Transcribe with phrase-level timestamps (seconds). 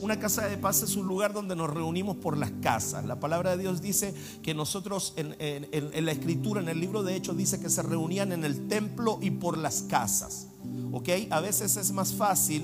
[0.00, 3.04] Una casa de paz es un lugar donde nos reunimos por las casas.
[3.04, 7.36] La palabra de Dios dice que nosotros en, la escritura, en el libro de Hechos,
[7.36, 10.48] dice que se reunían en el templo y por las casas.
[10.92, 11.08] ¿Ok?
[11.30, 12.62] A veces es más fácil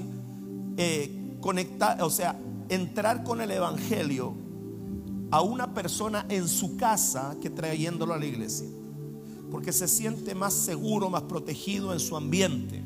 [0.78, 2.38] eh, conectar, o sea,
[2.70, 4.34] entrar con el Evangelio
[5.30, 8.66] a una persona en su casa que trayéndolo a la iglesia.
[9.50, 12.83] Porque se siente más seguro, más protegido en su ambiente.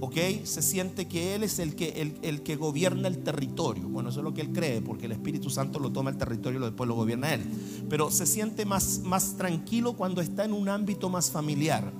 [0.00, 0.16] ¿Ok?
[0.44, 3.88] Se siente que Él es el que, el, que gobierna el territorio.
[3.88, 6.60] Bueno, eso es lo que Él cree, porque el Espíritu Santo lo toma el territorio
[6.60, 7.44] y después lo gobierna Él.
[7.88, 11.92] Pero se siente más, más tranquilo cuando está en un ámbito más familiar.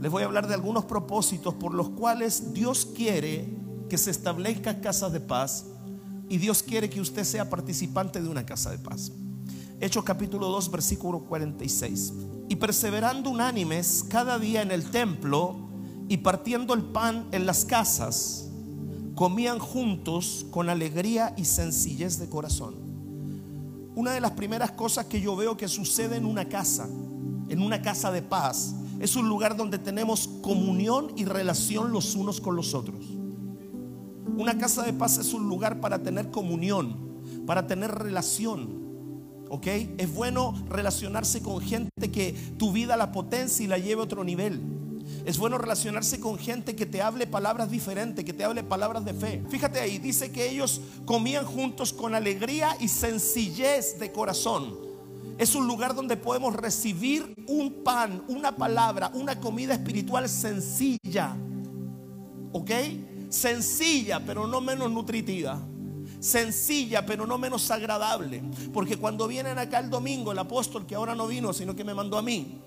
[0.00, 3.48] Les voy a hablar de algunos propósitos por los cuales Dios quiere
[3.88, 5.66] que se establezcan casas de paz
[6.28, 9.12] y Dios quiere que usted sea participante de una casa de paz.
[9.80, 12.12] Hechos capítulo 2, versículo 46.
[12.48, 15.56] Y perseverando unánimes cada día en el templo,
[16.08, 18.48] y partiendo el pan en las casas,
[19.14, 22.74] comían juntos con alegría y sencillez de corazón.
[23.94, 26.86] Una de las primeras cosas que yo veo que sucede en una casa,
[27.48, 32.40] en una casa de paz, es un lugar donde tenemos comunión y relación los unos
[32.40, 33.04] con los otros.
[34.36, 36.96] Una casa de paz es un lugar para tener comunión,
[37.46, 38.84] para tener relación.
[39.48, 39.66] ¿Ok?
[39.96, 44.24] Es bueno relacionarse con gente que tu vida la potencia y la lleve a otro
[44.24, 44.60] nivel.
[45.24, 49.14] Es bueno relacionarse con gente que te hable palabras diferentes, que te hable palabras de
[49.14, 49.42] fe.
[49.48, 54.76] Fíjate ahí, dice que ellos comían juntos con alegría y sencillez de corazón.
[55.38, 61.36] Es un lugar donde podemos recibir un pan, una palabra, una comida espiritual sencilla.
[62.52, 62.70] ¿Ok?
[63.28, 65.60] Sencilla, pero no menos nutritiva
[66.20, 68.42] sencilla, pero no menos agradable.
[68.72, 71.94] Porque cuando vienen acá el domingo, el apóstol que ahora no vino, sino que me
[71.94, 72.58] mandó a mí,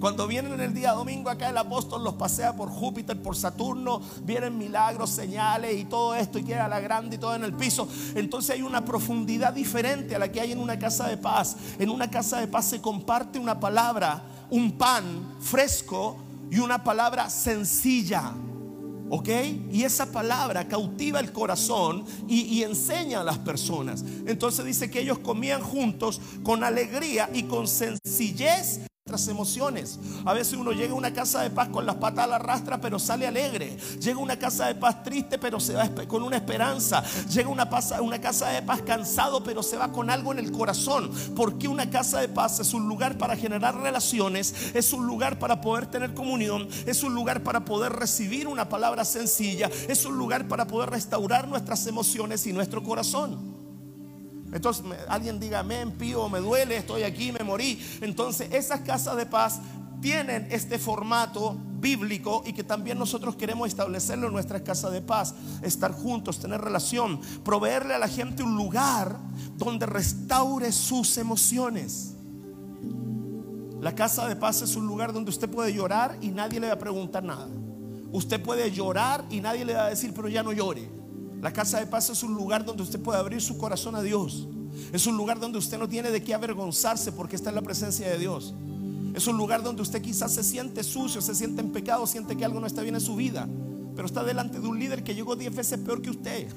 [0.00, 4.56] cuando vienen el día domingo acá el apóstol los pasea por Júpiter, por Saturno, vienen
[4.56, 7.88] milagros, señales y todo esto y queda la grande y todo en el piso.
[8.14, 11.56] Entonces hay una profundidad diferente a la que hay en una casa de paz.
[11.78, 16.16] En una casa de paz se comparte una palabra, un pan fresco
[16.50, 18.32] y una palabra sencilla.
[19.10, 19.28] ¿Ok?
[19.72, 24.04] Y esa palabra cautiva el corazón y, y, enseña a las personas.
[24.26, 28.80] Entonces dice que ellos comían juntos con alegría y con sencillez
[29.28, 29.98] emociones.
[30.24, 32.80] A veces uno llega a una casa de paz con las patas a la rastra,
[32.80, 33.76] pero sale alegre.
[34.00, 37.02] Llega a una casa de paz triste, pero se va con una esperanza.
[37.30, 37.68] Llega a una,
[38.02, 41.10] una casa de paz cansado, pero se va con algo en el corazón.
[41.34, 45.60] Porque una casa de paz es un lugar para generar relaciones, es un lugar para
[45.60, 50.46] poder tener comunión, es un lugar para poder recibir una palabra sencilla, es un lugar
[50.48, 53.57] para poder restaurar nuestras emociones y nuestro corazón.
[54.52, 57.78] Entonces alguien diga, me empío, me duele, estoy aquí, me morí.
[58.00, 59.60] Entonces esas casas de paz
[60.00, 65.34] tienen este formato bíblico y que también nosotros queremos establecerlo en nuestras casas de paz,
[65.62, 69.18] estar juntos, tener relación, proveerle a la gente un lugar
[69.56, 72.14] donde restaure sus emociones.
[73.80, 76.74] La casa de paz es un lugar donde usted puede llorar y nadie le va
[76.74, 77.48] a preguntar nada.
[78.10, 80.97] Usted puede llorar y nadie le va a decir, pero ya no llore.
[81.40, 84.48] La casa de paz es un lugar donde usted puede abrir su corazón a Dios.
[84.92, 88.08] Es un lugar donde usted no tiene de qué avergonzarse porque está en la presencia
[88.08, 88.54] de Dios.
[89.14, 92.44] Es un lugar donde usted quizás se siente sucio, se siente en pecado, siente que
[92.44, 93.48] algo no está bien en su vida.
[93.94, 96.48] Pero está delante de un líder que llegó diez veces peor que usted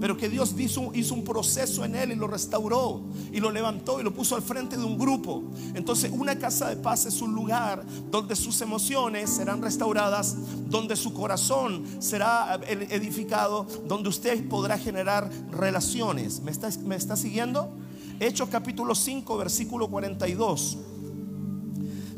[0.00, 0.80] pero que Dios hizo,
[1.14, 4.76] un proceso en él y lo restauró y lo levantó y lo puso al frente
[4.76, 5.42] de un grupo.
[5.74, 10.36] Entonces una casa de paz es un lugar donde sus emociones serán restauradas,
[10.68, 16.40] donde su corazón será edificado, donde usted podrá generar relaciones.
[16.40, 17.70] ¿Me está, me está siguiendo?
[18.18, 20.78] Hechos capítulo 5, versículo 42.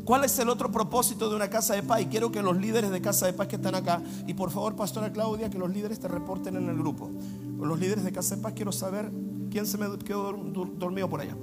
[0.05, 2.01] ¿Cuál es el otro propósito de una casa de paz?
[2.01, 4.75] Y quiero que los líderes de casa de paz que están acá, y por favor,
[4.75, 7.09] Pastora Claudia, que los líderes te reporten en el grupo.
[7.59, 9.09] Los líderes de casa de paz, quiero saber
[9.49, 11.37] quién se me quedó dormido por allá.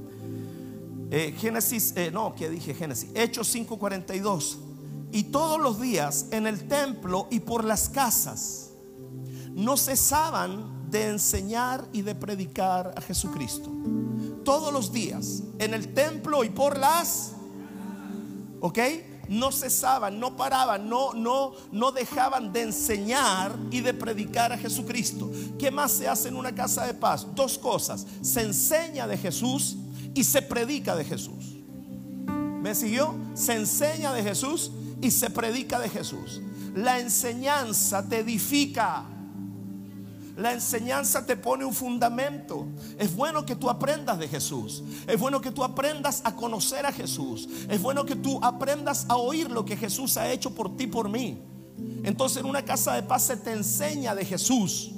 [1.10, 4.58] Eh, Génesis, eh, no, que dije Génesis, Hechos 5:42.
[5.12, 8.70] Y todos los días en el templo y por las casas
[9.52, 13.70] no cesaban de enseñar y de predicar a Jesucristo.
[14.44, 17.32] Todos los días en el templo y por las
[18.60, 18.78] ¿Ok?
[19.28, 25.30] No cesaban, no paraban, no, no, no dejaban de enseñar y de predicar a Jesucristo.
[25.58, 27.26] ¿Qué más se hace en una casa de paz?
[27.34, 28.06] Dos cosas.
[28.22, 29.76] Se enseña de Jesús
[30.14, 31.54] y se predica de Jesús.
[32.26, 33.14] ¿Me siguió?
[33.34, 36.40] Se enseña de Jesús y se predica de Jesús.
[36.74, 39.04] La enseñanza te edifica.
[40.40, 42.66] La enseñanza te pone un fundamento.
[42.98, 44.82] Es bueno que tú aprendas de Jesús.
[45.06, 47.46] Es bueno que tú aprendas a conocer a Jesús.
[47.68, 51.10] Es bueno que tú aprendas a oír lo que Jesús ha hecho por ti, por
[51.10, 51.42] mí.
[52.04, 54.92] Entonces en una casa de paz se te enseña de Jesús,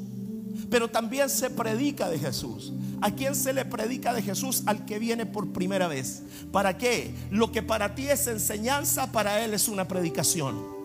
[0.71, 2.73] pero también se predica de Jesús.
[3.01, 4.63] ¿A quién se le predica de Jesús?
[4.67, 6.23] Al que viene por primera vez.
[6.53, 7.13] ¿Para qué?
[7.31, 10.82] Lo que para ti es enseñanza, para él es una predicación.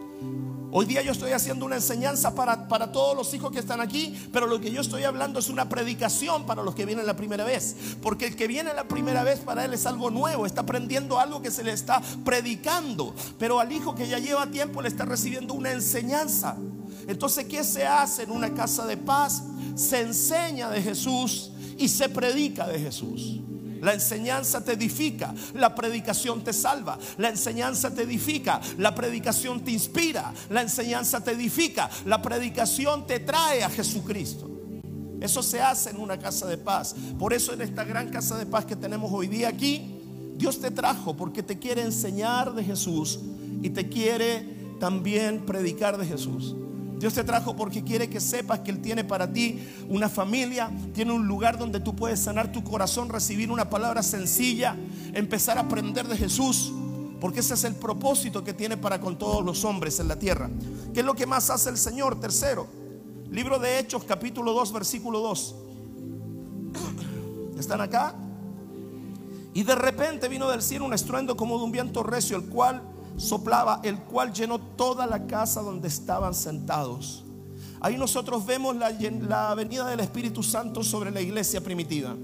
[0.69, 4.13] Hoy día yo estoy haciendo una enseñanza para, para, todos los hijos que están aquí,
[4.33, 7.45] pero lo que yo estoy hablando es una predicación para los que vienen la primera
[7.45, 7.75] vez.
[8.01, 11.41] Porque el que viene la primera vez para él es algo nuevo, está aprendiendo algo
[11.41, 13.15] que se le está predicando.
[13.39, 16.57] Pero al hijo que ya lleva tiempo le está recibiendo una enseñanza.
[17.07, 19.43] Entonces, ¿qué se hace en una casa de paz?
[19.75, 23.41] Se enseña de Jesús y se predica de Jesús.
[23.81, 29.71] La enseñanza te edifica, la predicación te salva, la enseñanza te edifica, la predicación te
[29.71, 34.49] inspira, la enseñanza te edifica, la predicación te trae a Jesucristo.
[35.19, 36.95] Eso se hace en una casa de paz.
[37.17, 39.95] Por eso en esta gran casa de paz que tenemos hoy día aquí,
[40.37, 43.19] Dios te trajo porque te quiere enseñar de Jesús
[43.63, 46.55] y te quiere también predicar de Jesús.
[46.99, 51.13] Dios te trajo porque quiere que sepas que Él tiene para ti una familia, tiene
[51.13, 54.75] un lugar donde tú puedes sanar tu corazón, recibir una palabra sencilla,
[55.13, 56.73] empezar a aprender de Jesús,
[57.21, 60.49] porque ese es el propósito que tiene para con todos los hombres en la tierra.
[60.93, 62.19] ¿Qué es lo que más hace el Señor?
[62.19, 62.67] Tercero,
[63.29, 65.55] libro de Hechos, capítulo 2, versículo 2.
[67.59, 68.15] ¿Están acá?
[69.53, 72.81] Y de repente vino del cielo un estruendo como de un viento recio, el cual
[73.17, 77.23] soplaba, el cual llenó toda la casa donde estaban sentados.
[77.79, 78.89] Ahí nosotros vemos la,
[79.27, 82.15] la venida del Espíritu Santo sobre la iglesia primitiva.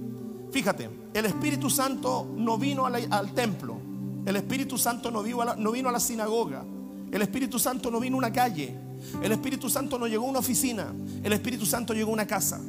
[0.52, 3.78] Fíjate, el Espíritu Santo no vino al templo,
[4.26, 6.64] el Espíritu Santo no vino, a la, no vino a la sinagoga,
[7.12, 8.76] el Espíritu Santo no vino a una calle,
[9.22, 10.94] el Espíritu Santo no llegó a una oficina,
[11.24, 12.62] el Espíritu Santo llegó a una casa.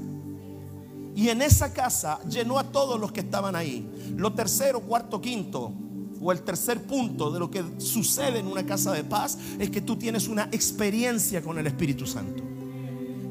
[1.14, 3.88] Y en esa casa llenó a todos los que estaban ahí.
[4.16, 5.72] Lo tercero, cuarto, quinto,
[6.24, 9.82] o el tercer punto de lo que sucede en una casa de paz es que
[9.82, 12.53] tú tienes una experiencia con el Espíritu Santo.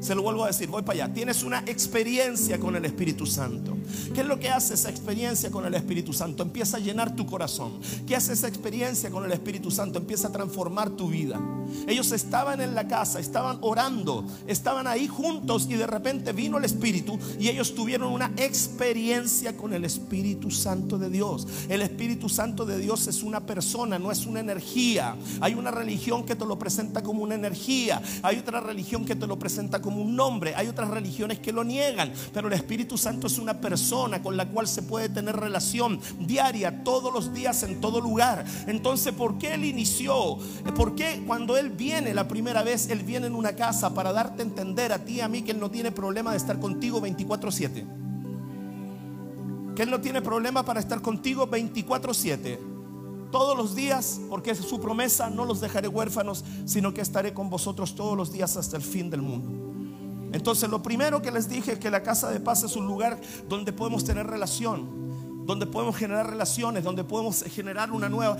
[0.00, 1.14] Se lo vuelvo a decir, voy para allá.
[1.14, 3.76] Tienes una experiencia con el Espíritu Santo.
[4.14, 6.42] ¿Qué es lo que hace esa experiencia con el Espíritu Santo?
[6.42, 7.80] Empieza a llenar tu corazón.
[8.06, 9.98] ¿Qué hace esa experiencia con el Espíritu Santo?
[9.98, 11.40] Empieza a transformar tu vida.
[11.86, 16.64] Ellos estaban en la casa, estaban orando, estaban ahí juntos y de repente vino el
[16.64, 21.46] Espíritu y ellos tuvieron una experiencia con el Espíritu Santo de Dios.
[21.68, 25.16] El Espíritu Santo de Dios es una persona, no es una energía.
[25.40, 28.02] Hay una religión que te lo presenta como una energía.
[28.22, 30.54] Hay otra religión que te lo presenta como un nombre.
[30.54, 32.12] Hay otras religiones que lo niegan.
[32.32, 36.84] Pero el Espíritu Santo es una persona con la cual se puede tener relación diaria,
[36.84, 38.44] todos los días, en todo lugar.
[38.66, 40.38] Entonces, ¿por qué Él inició?
[40.76, 44.42] ¿Por qué cuando Él viene la primera vez, Él viene en una casa para darte
[44.42, 47.00] a entender a ti y a mí que Él no tiene problema de estar contigo
[47.00, 47.86] 24/7?
[49.74, 52.74] Que Él no tiene problema para estar contigo 24/7
[53.30, 57.50] todos los días, porque es su promesa, no los dejaré huérfanos, sino que estaré con
[57.50, 59.63] vosotros todos los días hasta el fin del mundo.
[60.34, 63.20] Entonces lo primero que les dije es que la casa de paz es un lugar
[63.48, 65.03] donde podemos tener relación
[65.44, 68.36] donde podemos generar relaciones, donde podemos generar una nueva,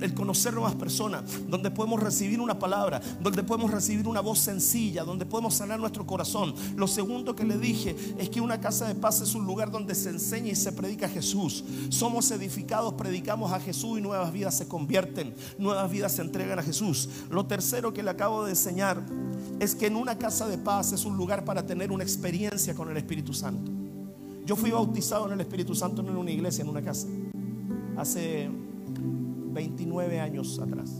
[0.00, 5.04] el conocer nuevas personas, donde podemos recibir una palabra, donde podemos recibir una voz sencilla,
[5.04, 6.54] donde podemos sanar nuestro corazón.
[6.76, 9.94] Lo segundo que le dije es que una casa de paz es un lugar donde
[9.94, 11.64] se enseña y se predica a Jesús.
[11.88, 16.62] Somos edificados, predicamos a Jesús y nuevas vidas se convierten, nuevas vidas se entregan a
[16.62, 17.08] Jesús.
[17.30, 19.02] Lo tercero que le acabo de enseñar
[19.60, 22.90] es que en una casa de paz es un lugar para tener una experiencia con
[22.90, 23.77] el Espíritu Santo.
[24.48, 27.06] Yo fui bautizado en el Espíritu Santo en una iglesia, en una casa,
[27.98, 28.48] hace
[29.52, 30.90] 29 años atrás.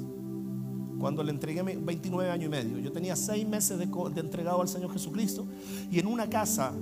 [1.00, 2.78] Cuando le entregué 29 años y medio.
[2.78, 3.88] Yo tenía 6 meses de,
[4.20, 5.46] entregado al Señor Jesucristo.
[5.90, 6.74] Y en una casa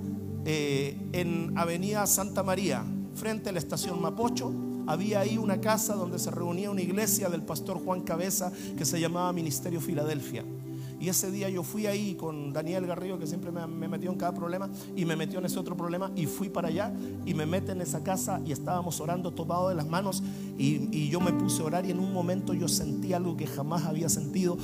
[0.44, 4.52] eh, en Avenida Santa María, frente a la estación Mapocho,
[4.88, 8.98] había ahí una casa donde se reunía una iglesia del pastor Juan Cabeza que se
[8.98, 10.44] llamaba Ministerio Filadelfia.
[10.98, 14.32] Y ese día yo fui ahí con Daniel Garrido, que siempre me, metió en cada
[14.32, 16.92] problema, y me metió en ese otro problema, y fui para allá,
[17.24, 20.22] y me mete en esa casa, y estábamos orando topados de las manos,
[20.58, 23.46] y, y, yo me puse a orar, y en un momento yo sentí algo que
[23.46, 24.56] jamás había sentido,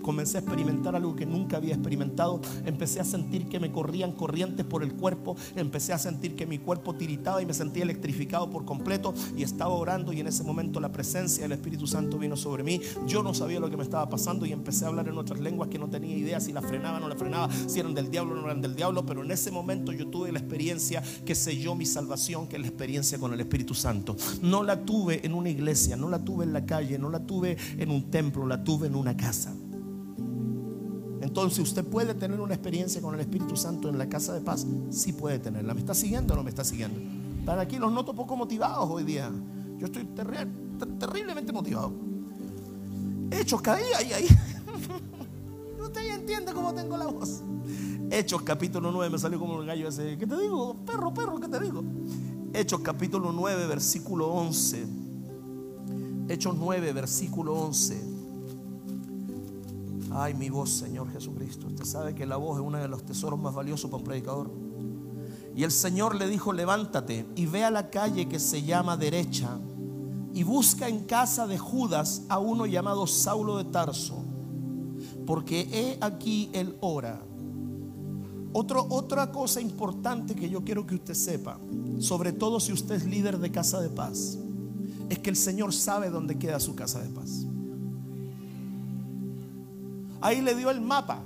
[0.00, 4.64] comencé a experimentar algo que nunca había experimentado, empecé a sentir que me corrían corrientes
[4.64, 8.64] por el cuerpo, empecé a sentir que mi cuerpo tiritaba y me sentía electrificado por
[8.64, 12.62] completo, y estaba orando, y en ese momento la presencia del Espíritu Santo vino sobre
[12.62, 15.40] mí, yo no sabía lo que me estaba pasando, y empecé a hablar en otras
[15.40, 18.10] lenguas que no tenía idea si la frenaba o no la frenaba, si eran del
[18.10, 21.34] diablo o no eran del diablo, pero en ese momento yo tuve la experiencia que
[21.34, 24.16] selló mi salvación, que es la experiencia con el Espíritu Santo.
[24.42, 27.56] No la tuve en una iglesia, no la tuve en la calle, no la tuve
[27.78, 29.54] en un templo, la tuve en una casa.
[31.20, 34.66] Entonces usted puede tener una experiencia con el Espíritu Santo en la casa de paz.
[34.90, 35.74] Sí puede tenerla.
[35.74, 36.98] ¿Me está siguiendo o no me está siguiendo?
[37.44, 39.30] Para aquí los noto poco motivados hoy día.
[39.78, 40.06] Yo estoy
[40.98, 41.92] terriblemente motivado.
[43.30, 44.28] Hechos, caí ahí, ahí.
[45.82, 47.42] Usted entiende cómo tengo la voz.
[48.10, 50.18] Hechos capítulo 9, me salió como un gallo ese.
[50.18, 50.76] ¿Qué te digo?
[50.84, 51.82] Perro, perro, ¿qué te digo?
[52.52, 54.86] Hechos capítulo 9, versículo 11.
[56.28, 58.20] Hechos 9, versículo 11.
[60.12, 61.68] Ay, mi voz, Señor Jesucristo.
[61.68, 64.50] Usted sabe que la voz es uno de los tesoros más valiosos para un predicador.
[65.54, 69.58] Y el Señor le dijo, levántate y ve a la calle que se llama derecha
[70.32, 74.24] y busca en casa de Judas a uno llamado Saulo de Tarso,
[75.30, 77.22] porque he aquí el hora.
[78.52, 81.56] otra cosa importante que yo quiero que usted sepa,
[82.00, 84.36] sobre todo si usted es líder de casa de paz,
[85.08, 87.46] es que el Señor sabe dónde queda su casa de paz.
[90.20, 91.22] Ahí le dio el mapa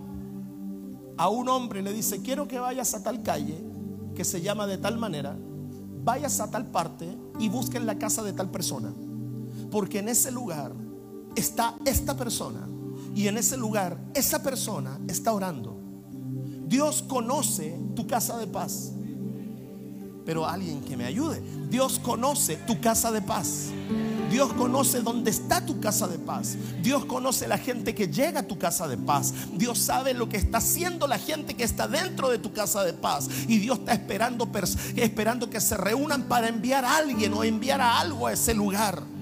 [1.16, 3.58] a un hombre y le dice, quiero que vayas a tal calle
[4.14, 5.34] que se llama de tal manera,
[6.04, 7.08] vayas a tal parte
[7.38, 8.92] y busquen la casa de tal persona.
[9.70, 10.74] Porque en ese lugar
[11.36, 12.68] está esta persona
[13.14, 15.78] y en ese lugar esa persona está orando.
[16.66, 18.92] Dios conoce tu casa de paz.
[20.24, 21.42] Pero alguien que me ayude.
[21.68, 23.68] Dios conoce tu casa de paz.
[24.30, 26.56] Dios conoce dónde está tu casa de paz.
[26.82, 29.34] Dios conoce la gente que llega a tu casa de paz.
[29.52, 32.94] Dios sabe lo que está haciendo la gente que está dentro de tu casa de
[32.94, 33.28] paz.
[33.46, 34.50] Y Dios está esperando,
[34.96, 39.13] esperando que se reúnan para enviar a alguien o enviar a algo a ese lugar.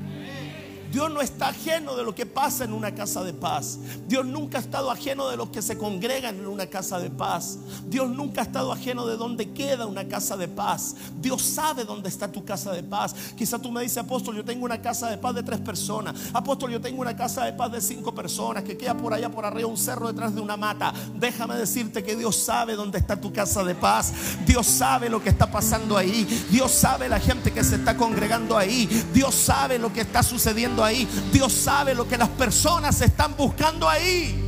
[0.93, 3.79] Dios no está ajeno de lo que pasa en una casa de paz.
[4.07, 7.59] Dios nunca ha estado ajeno de los que se congregan en una casa de paz.
[7.87, 10.95] Dios nunca ha estado ajeno de dónde queda una casa de paz.
[11.19, 13.15] Dios sabe dónde está tu casa de paz.
[13.35, 16.15] Quizá tú me dices, apóstol, yo tengo una casa de paz de tres personas.
[16.35, 19.47] Apóstol, yo tengo una casa de paz de cinco personas que queda por allá, por
[19.47, 20.93] arriba, un cerro detrás de una mata.
[21.19, 24.13] Déjame decirte que Dios sabe dónde está tu casa de paz.
[24.45, 26.25] Dios sabe lo que está pasando ahí.
[26.51, 28.87] Dios sabe la gente que se está congregando ahí.
[29.15, 31.09] Dios sabe lo que está sucediendo ahí.
[31.33, 34.39] Dios sabe lo que las personas están buscando ahí.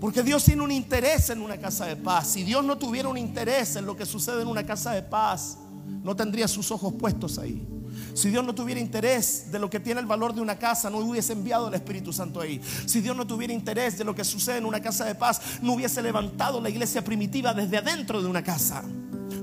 [0.00, 2.32] Porque Dios tiene un interés en una casa de paz.
[2.32, 5.58] Si Dios no tuviera un interés en lo que sucede en una casa de paz,
[6.02, 7.66] no tendría sus ojos puestos ahí.
[8.14, 10.98] Si Dios no tuviera interés de lo que tiene el valor de una casa, no
[10.98, 12.60] hubiese enviado el Espíritu Santo ahí.
[12.86, 15.74] Si Dios no tuviera interés de lo que sucede en una casa de paz, no
[15.74, 18.82] hubiese levantado la iglesia primitiva desde adentro de una casa.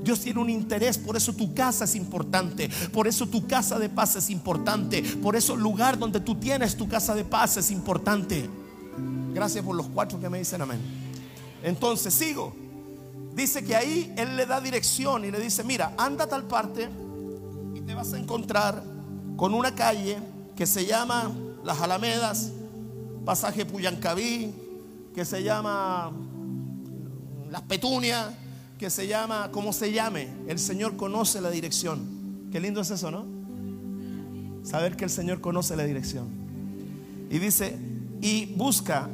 [0.04, 3.90] Dios tiene un interés, por eso tu casa es importante, por eso tu casa de
[3.90, 7.72] paz es importante, por eso el lugar donde tú tienes tu casa de paz es
[7.72, 8.50] importante.
[9.34, 10.80] Gracias por los cuatro que me dicen amén.
[11.64, 12.69] Entonces sigo.
[13.40, 16.90] Dice que ahí Él le da dirección y le dice, mira, anda a tal parte
[17.74, 18.84] y te vas a encontrar
[19.38, 20.18] con una calle
[20.58, 21.32] que se llama
[21.64, 22.52] Las Alamedas,
[23.24, 24.54] pasaje Puyancabí,
[25.16, 26.12] que se llama
[27.50, 28.28] Las Petunias
[28.78, 32.50] que se llama, como se llame, el Señor conoce la dirección.
[32.52, 33.26] Qué lindo es eso, ¿no?
[34.64, 36.28] Saber que el Señor conoce la dirección.
[37.30, 37.78] Y dice,
[38.22, 39.08] y busca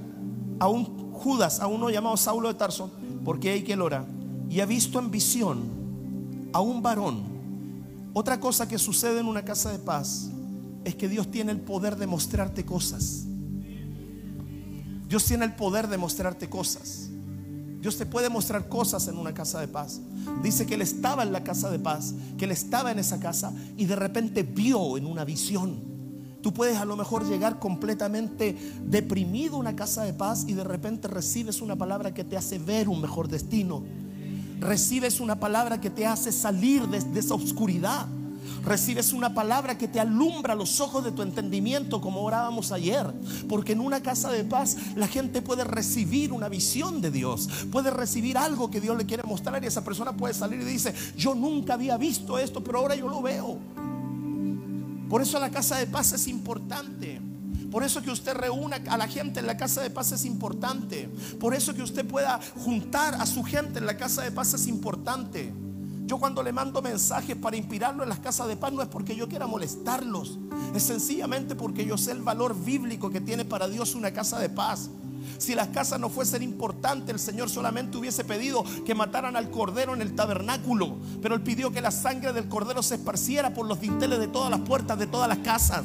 [0.58, 2.92] a un Judas, a uno llamado Saulo de Tarso,
[3.24, 4.06] porque hay que ora,
[4.50, 7.24] y ha visto en visión a un varón.
[8.14, 10.30] Otra cosa que sucede en una casa de paz
[10.84, 13.26] es que Dios tiene el poder de mostrarte cosas.
[15.10, 17.10] Dios tiene el poder de mostrarte cosas.
[17.82, 20.02] Dios te puede mostrar cosas en una casa de paz.
[20.42, 23.54] Dice que él estaba en la casa de paz, que él estaba en esa casa
[23.78, 25.96] y de repente vio en una visión.
[26.42, 30.64] Tú puedes a lo mejor llegar completamente deprimido a una casa de paz y de
[30.64, 33.84] repente recibes una palabra que te hace ver un mejor destino.
[34.60, 38.08] Recibes una palabra que te hace salir de, esa oscuridad
[38.64, 43.14] recibes una palabra que te alumbra los ojos de tu entendimiento, como orábamos ayer.
[43.48, 47.92] Porque en una casa de paz la gente puede recibir una visión de Dios, puede
[47.92, 51.36] recibir algo que Dios le quiere mostrar y esa persona puede salir y dice, yo
[51.36, 53.60] nunca había visto esto, pero ahora yo lo veo.
[55.10, 57.22] Por eso la casa de paz es importante.
[57.76, 61.10] Por eso que usted reúna a la gente en la casa de paz es importante.
[61.42, 64.68] Por eso que usted pueda juntar a su gente en la casa de paz es
[64.68, 65.54] importante.
[66.06, 69.14] Yo cuando le mando mensajes para inspirarlo en las casas de paz no es porque
[69.14, 70.40] yo quiera molestarlos,
[70.74, 74.48] es sencillamente porque yo sé el valor bíblico que tiene para Dios una casa de
[74.48, 74.90] paz.
[75.38, 79.94] Si las casas no fuesen importantes, el Señor solamente hubiese pedido que mataran al cordero
[79.94, 80.96] en el tabernáculo.
[81.22, 84.50] Pero Él pidió que la sangre del cordero se esparciera por los dinteles de todas
[84.50, 85.84] las puertas de todas las casas.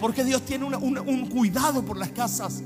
[0.00, 2.62] Porque Dios tiene un cuidado por las casas.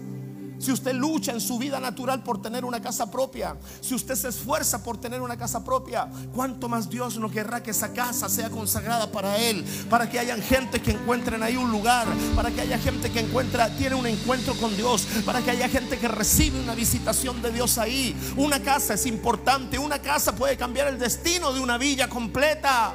[0.63, 4.29] si usted lucha en su vida natural por tener una casa propia, si usted se
[4.29, 8.49] esfuerza por tener una casa propia, ¿cuánto más Dios no querrá que esa casa sea
[8.49, 9.65] consagrada para Él?
[9.91, 13.75] Para que haya gente que encuentren ahí un lugar, para que haya gente que encuentra,
[13.77, 17.79] tiene un encuentro con Dios, para que haya gente que recibe una visitación de Dios
[17.79, 18.15] ahí.
[18.37, 22.95] Una casa es importante, una casa puede cambiar el destino de una villa completa.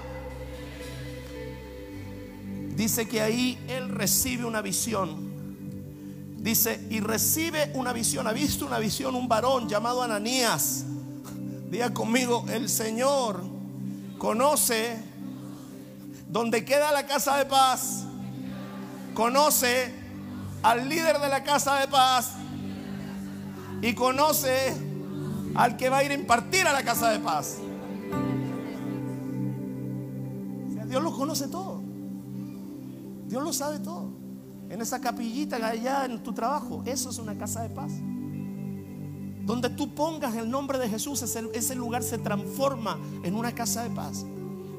[2.78, 5.28] Dice que ahí Él recibe una visión
[6.38, 8.26] Dice, y recibe una visión.
[8.26, 10.86] Ha visto una visión un varón llamado Ananías.
[11.70, 13.44] Diga conmigo, el Señor
[14.18, 14.98] conoce
[16.30, 18.06] donde queda la casa de paz.
[19.14, 19.94] Conoce
[20.64, 22.36] al líder de la casa de paz.
[23.82, 24.74] Y conoce
[25.56, 27.58] al que va a ir a impartir a la casa de paz.
[30.86, 31.77] Dios lo conoce todo.
[33.28, 34.28] Dios lo sabe todo
[34.70, 36.84] en esa capillita allá en tu trabajo.
[36.86, 37.92] Eso es una casa de paz.
[39.46, 43.90] Donde tú pongas el nombre de Jesús, ese, lugar se transforma en una casa de
[43.90, 44.26] paz.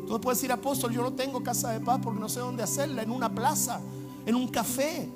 [0.06, 3.02] Tú puedes decir, apóstol, yo no tengo casa de paz porque no sé dónde hacerla,
[3.02, 3.80] en una plaza,
[4.26, 5.08] en un café,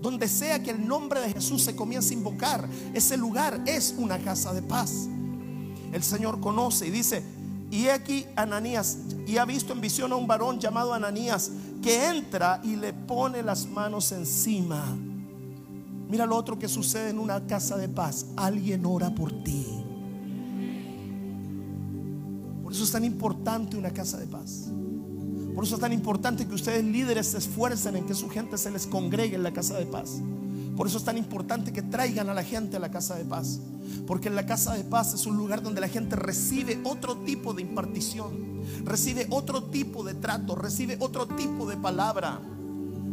[0.00, 4.18] donde sea que el nombre de Jesús se comience a invocar, ese lugar es una
[4.18, 5.08] casa de paz.
[5.92, 7.24] El Señor conoce y dice,
[7.72, 11.50] y aquí Ananías, y ha visto en visión a un varón llamado Ananías,
[11.82, 14.94] que entra y le pone las manos encima.
[16.06, 18.26] Mira lo otro que sucede en una casa de paz.
[18.36, 19.66] Alguien ora por ti.
[22.62, 24.70] Por eso es tan importante una casa de paz.
[25.54, 28.70] Por eso es tan importante que ustedes líderes se esfuercen en que su gente se
[28.70, 30.20] les congregue en la casa de paz.
[30.82, 33.60] Por eso es tan importante que traigan a la gente a la casa de paz.
[34.04, 37.54] Porque en la casa de paz es un lugar donde la gente recibe otro tipo
[37.54, 42.40] de impartición, recibe otro tipo de trato, recibe otro tipo de palabra.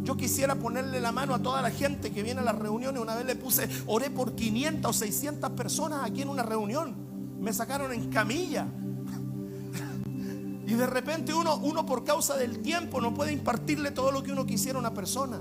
[0.02, 3.00] Yo quisiera ponerle la mano a toda la gente que viene a las reuniones.
[3.00, 6.96] Una vez le puse, oré por 500 o 600 personas aquí en una reunión.
[7.38, 8.66] Me sacaron en camilla.
[10.66, 14.32] Y de repente uno, uno por causa del tiempo no puede impartirle todo lo que
[14.32, 15.40] uno quisiera a una persona.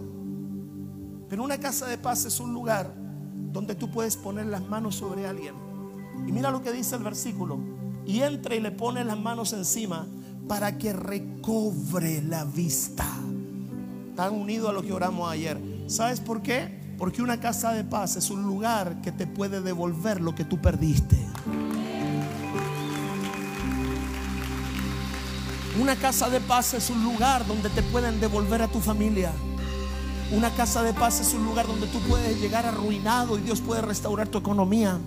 [1.29, 2.91] Pero una casa de paz es un lugar
[3.51, 5.53] donde tú puedes poner las manos sobre alguien.
[6.27, 7.59] Y mira lo que dice el versículo.
[8.05, 10.07] Y entra y le pone las manos encima
[10.47, 13.05] para que recobre la vista.
[14.15, 15.61] Tan unido a lo que oramos ayer.
[15.87, 16.79] ¿Sabes por qué?
[16.97, 20.59] Porque una casa de paz es un lugar que te puede devolver lo que tú
[20.59, 21.17] perdiste.
[25.79, 29.31] Una casa de paz es un lugar donde te pueden devolver a tu familia.
[30.31, 33.81] Una casa de paz es un lugar donde tú puedes llegar arruinado y Dios puede
[33.81, 34.99] restaurar tu economía.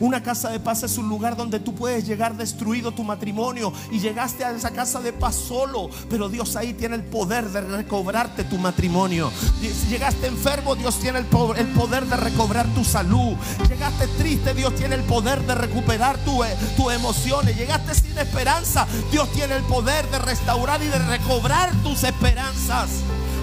[0.00, 3.98] Una casa de paz es un lugar donde tú puedes llegar destruido tu matrimonio y
[3.98, 8.44] llegaste a esa casa de paz solo, pero Dios ahí tiene el poder de recobrarte
[8.44, 9.30] tu matrimonio.
[9.60, 13.36] Si llegaste enfermo, Dios tiene el poder de recobrar tu salud.
[13.68, 17.54] Llegaste triste, Dios tiene el poder de recuperar tus tu emociones.
[17.54, 22.88] Llegaste sin esperanza, Dios tiene el poder de restaurar y de recobrar tus esperanzas.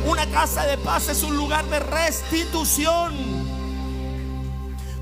[0.05, 3.13] Una casa de paz es un lugar de restitución.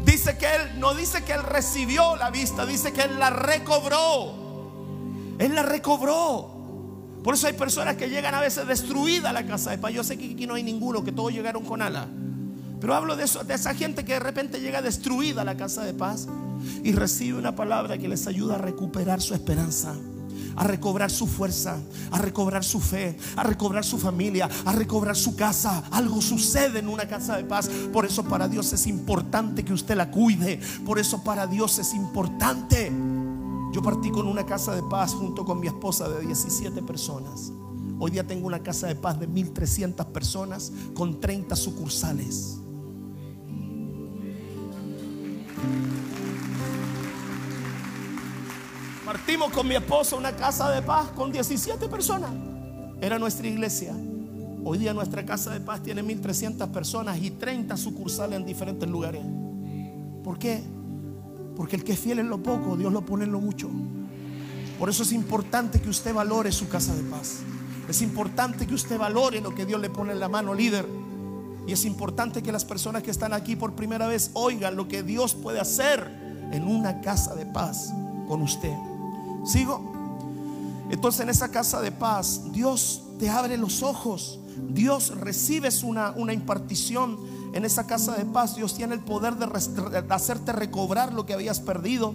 [0.05, 4.45] Dice que él, no dice que él recibió la vista, dice que él la recobró.
[5.39, 6.51] Él la recobró.
[7.23, 9.93] Por eso hay personas que llegan a veces destruida a la casa de paz.
[9.93, 12.08] Yo sé que aquí no hay ninguno, que todos llegaron con ala.
[12.79, 15.84] Pero hablo de, eso, de esa gente que de repente llega destruida a la casa
[15.84, 16.27] de paz
[16.84, 19.95] y recibe una palabra que les ayuda a recuperar su esperanza
[20.55, 21.77] a recobrar su fuerza,
[22.11, 25.83] a recobrar su fe, a recobrar su familia, a recobrar su casa.
[25.91, 27.69] Algo sucede en una casa de paz.
[27.91, 30.59] Por eso para Dios es importante que usted la cuide.
[30.85, 32.91] Por eso para Dios es importante.
[33.73, 37.51] Yo partí con una casa de paz junto con mi esposa de 17 personas.
[37.99, 42.57] Hoy día tengo una casa de paz de 1300 personas con 30 sucursales.
[49.15, 52.32] Partimos con mi esposo una casa de paz con 17 personas.
[52.99, 53.95] Era nuestra iglesia.
[54.65, 59.23] Hoy día nuestra casa de paz tiene 1300 personas y 30 sucursales en diferentes lugares.
[60.21, 60.62] ¿Por qué?
[61.56, 63.69] Porque el que es fiel en lo poco, Dios lo pone en lo mucho.
[64.78, 67.38] Por eso es importante que usted valore su casa de paz.
[67.88, 70.86] Es importante que usted valore lo que Dios le pone en la mano, líder.
[71.65, 75.04] Y es importante que las personas que están aquí por primera vez oigan lo que
[75.04, 76.06] Dios puede hacer
[76.51, 77.93] en una casa de paz
[78.28, 78.75] con usted.
[79.45, 79.93] ¿Sigo?
[80.89, 84.39] Entonces en esa casa de paz, Dios te abre los ojos.
[84.69, 87.17] Dios recibes una, una impartición
[87.53, 88.55] en esa casa de paz.
[88.55, 89.47] Dios tiene el poder de,
[90.10, 92.13] hacerte recobrar lo que habías perdido.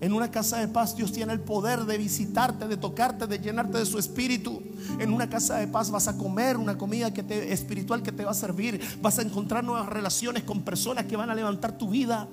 [0.00, 3.78] En una casa de paz Dios tiene el poder de visitarte, de tocarte, de llenarte
[3.78, 4.62] de su espíritu.
[4.98, 8.24] En una casa de paz vas a comer una comida que te, espiritual que te
[8.24, 8.80] va a servir.
[9.02, 12.28] Vas a encontrar nuevas relaciones con personas que van a levantar tu vida.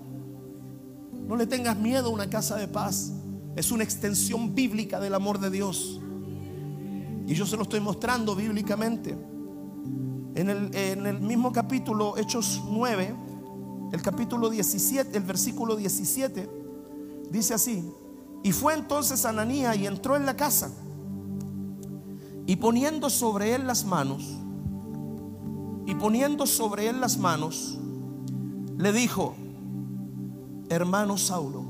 [1.28, 3.12] No le tengas miedo a una casa de paz.
[3.58, 6.00] Es una extensión bíblica del amor de Dios.
[7.28, 9.18] Y yo se lo estoy mostrando bíblicamente.
[10.36, 13.14] En el, en el mismo capítulo, Hechos 9,
[13.92, 16.58] el capítulo 17, el versículo 17
[17.30, 17.84] Dice así,
[18.44, 20.72] y fue entonces Ananía y entró en la casa
[22.46, 24.24] y poniendo sobre él las manos,
[25.86, 27.78] y poniendo sobre él las manos,
[28.78, 29.36] le dijo,
[30.70, 31.66] hermano Saulo,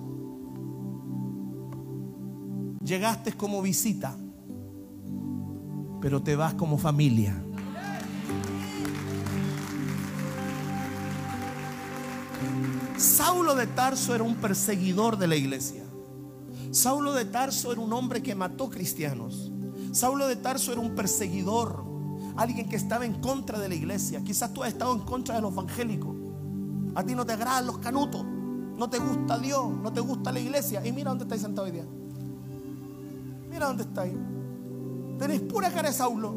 [2.87, 4.15] llegaste como visita,
[6.01, 7.43] pero te vas como familia.
[12.97, 15.83] Saulo de Tarso era un perseguidor de la iglesia.
[16.71, 19.51] Saulo de Tarso era un hombre que mató cristianos.
[19.91, 21.83] Saulo de Tarso era un perseguidor,
[22.37, 24.23] alguien que estaba en contra de la iglesia.
[24.23, 26.15] Quizás tú has estado en contra de los evangélicos.
[26.95, 30.39] A ti no te agradan los canutos, no te gusta Dios, no te gusta la
[30.39, 30.85] iglesia.
[30.85, 31.85] Y mira dónde estáis sentado hoy día.
[33.57, 34.13] Mira dónde estáis.
[35.17, 36.35] Tenéis pura cara de Saulo.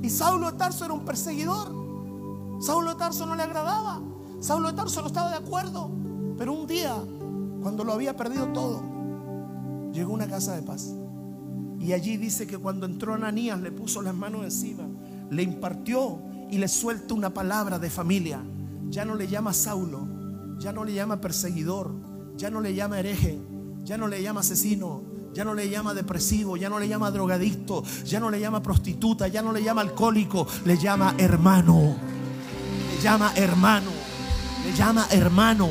[0.00, 2.60] Y Saulo de Tarso era un perseguidor.
[2.60, 4.00] Saulo de Tarso no le agradaba.
[4.38, 5.90] Saulo de Tarso no estaba de acuerdo,
[6.38, 6.94] pero un día,
[7.62, 8.80] cuando lo había perdido todo,
[9.92, 10.94] llegó a una casa de paz.
[11.80, 14.84] Y allí dice que cuando entró Ananías le puso las manos encima,
[15.30, 18.40] le impartió y le suelta una palabra de familia.
[18.88, 20.06] Ya no le llama Saulo,
[20.60, 21.90] ya no le llama perseguidor,
[22.36, 23.40] ya no le llama hereje,
[23.82, 27.84] ya no le llama asesino, ya no le llama depresivo, ya no le llama drogadicto,
[28.04, 31.96] ya no le llama prostituta, ya no le llama alcohólico, le llama hermano,
[32.90, 34.06] le llama hermano
[34.76, 35.68] llama hermano.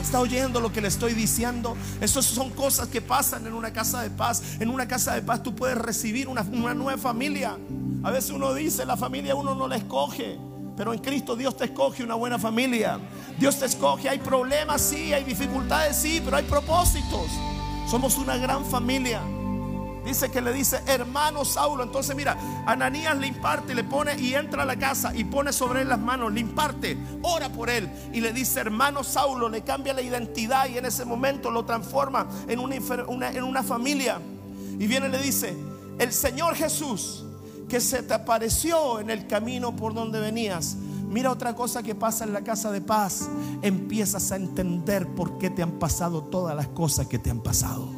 [0.00, 1.76] ¿Está oyendo lo que le estoy diciendo?
[2.00, 4.60] Esas son cosas que pasan en una casa de paz.
[4.60, 7.56] En una casa de paz tú puedes recibir una, una nueva familia.
[8.02, 10.38] A veces uno dice, la familia uno no la escoge.
[10.76, 13.00] Pero en Cristo Dios te escoge una buena familia.
[13.38, 14.08] Dios te escoge.
[14.08, 17.26] Hay problemas, sí, hay dificultades, sí, pero hay propósitos.
[17.86, 19.22] Somos una gran familia.
[20.04, 21.82] Dice que le dice, hermano Saulo.
[21.82, 25.82] Entonces mira, Ananías le imparte, le pone y entra a la casa y pone sobre
[25.82, 29.92] él las manos, le imparte, ora por él y le dice, hermano Saulo, le cambia
[29.94, 32.76] la identidad y en ese momento lo transforma en una,
[33.30, 34.20] en una familia.
[34.78, 35.56] Y viene y le dice,
[35.98, 37.24] el Señor Jesús
[37.68, 40.76] que se te apareció en el camino por donde venías.
[41.16, 43.30] Mira otra cosa que pasa en la casa de paz.
[43.62, 47.88] Empiezas a entender por qué te han pasado todas las cosas que te han pasado.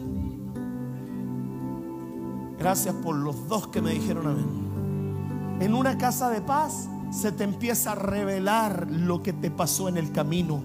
[2.61, 5.59] Gracias por los dos que me dijeron amén.
[5.61, 9.97] En una casa de paz se te empieza a revelar lo que te pasó en
[9.97, 10.63] el camino.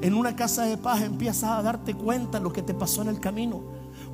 [0.00, 3.18] En una casa de paz empiezas a darte cuenta lo que te pasó en el
[3.18, 3.62] camino.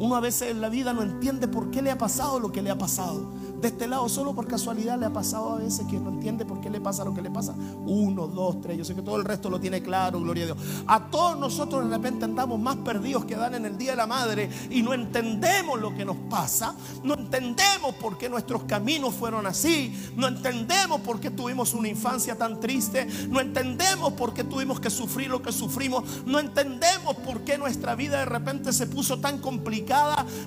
[0.01, 2.63] Uno a veces en la vida no entiende por qué le ha pasado lo que
[2.63, 5.99] le ha pasado de este lado, solo por casualidad le ha pasado a veces que
[5.99, 7.55] no entiende por qué le pasa lo que le pasa.
[7.85, 8.79] Uno, dos, tres.
[8.79, 10.59] Yo sé que todo el resto lo tiene claro, gloria a Dios.
[10.87, 14.07] A todos nosotros de repente andamos más perdidos que dan en el Día de la
[14.07, 16.75] Madre y no entendemos lo que nos pasa.
[17.05, 19.95] No entendemos por qué nuestros caminos fueron así.
[20.17, 23.07] No entendemos por qué tuvimos una infancia tan triste.
[23.29, 26.25] No entendemos por qué tuvimos que sufrir lo que sufrimos.
[26.25, 29.39] No entendemos por qué nuestra vida de repente se puso tan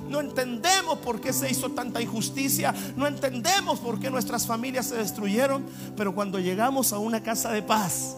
[0.10, 2.74] No entendemos por qué se hizo tanta injusticia.
[2.96, 7.62] No entendemos por qué nuestras familias se destruyeron, pero cuando llegamos a una casa de
[7.62, 8.16] paz,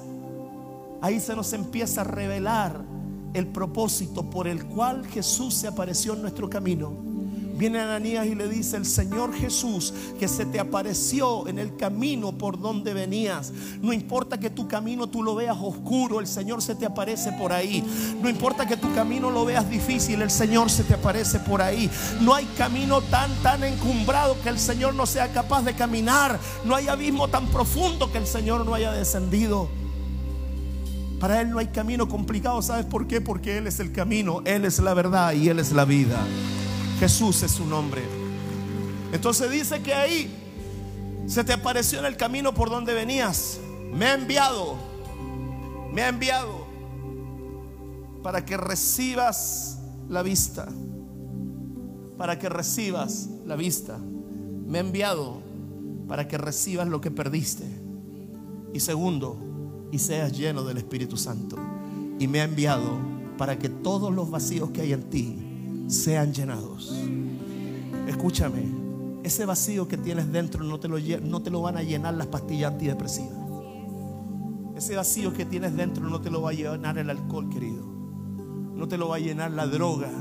[1.02, 2.82] ahí se nos empieza a revelar
[3.34, 7.05] el propósito por el cual Jesús se apareció en nuestro camino
[7.58, 12.34] Viene Ananías y le dice, el Señor Jesús que se te apareció en el camino
[12.34, 13.54] por donde venías.
[13.82, 17.54] No importa que tu camino tú lo veas oscuro, el Señor se te aparece por
[17.54, 17.84] ahí.
[18.22, 21.90] No importa que tu camino lo veas difícil, el Señor se te aparece por ahí.
[22.22, 26.38] No hay camino tan, tan encumbrado que el Señor no sea capaz de caminar.
[26.66, 29.70] No hay abismo tan profundo que el Señor no haya descendido.
[31.20, 32.62] Para Él no hay camino complicado.
[32.62, 33.22] ¿Sabes por qué?
[33.22, 36.20] Porque Él es el camino, Él es la verdad y Él es la vida.
[37.00, 38.04] Jesús es su nombre.
[39.12, 40.30] Entonces dice que ahí
[41.28, 43.60] se te apareció en el camino por donde venías.
[43.92, 44.76] Me ha enviado,
[45.92, 46.66] me ha enviado
[48.24, 49.80] para que recibas
[50.10, 50.68] la vista.
[52.18, 53.98] Para que recibas la vista.
[53.98, 55.42] Me ha enviado
[56.08, 57.66] para que recibas lo que perdiste.
[58.74, 59.38] Y segundo,
[59.92, 61.58] y seas lleno del Espíritu Santo.
[62.20, 63.00] Y me ha enviado
[63.38, 65.45] para que todos los vacíos que hay en ti
[65.88, 66.94] sean llenados.
[68.08, 68.64] Escúchame,
[69.24, 72.28] ese vacío que tienes dentro no te lo, no te lo van a llenar las
[72.28, 73.34] pastillas antidepresivas.
[74.76, 77.84] Ese vacío que tienes dentro no te lo va a llenar el alcohol, querido.
[78.76, 80.12] no te lo va a llenar la droga.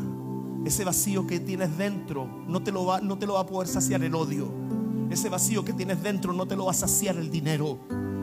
[0.65, 3.69] Ese vacío que tienes dentro no te lo va, no te lo va a poder
[3.69, 4.51] saciar el odio.
[5.11, 7.79] Ese vacío que tienes dentro no te lo va a saciar el dinero.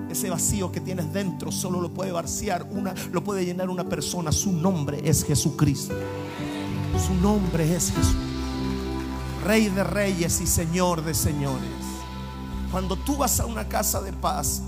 [0.09, 4.31] Ese vacío que tienes dentro solo lo puede vaciar una, lo puede llenar una persona.
[4.31, 5.93] Su nombre es Jesucristo.
[6.99, 8.15] Su nombre es Jesús.
[9.45, 11.69] Rey de reyes y Señor de señores.
[12.71, 14.61] Cuando tú vas a una casa de paz,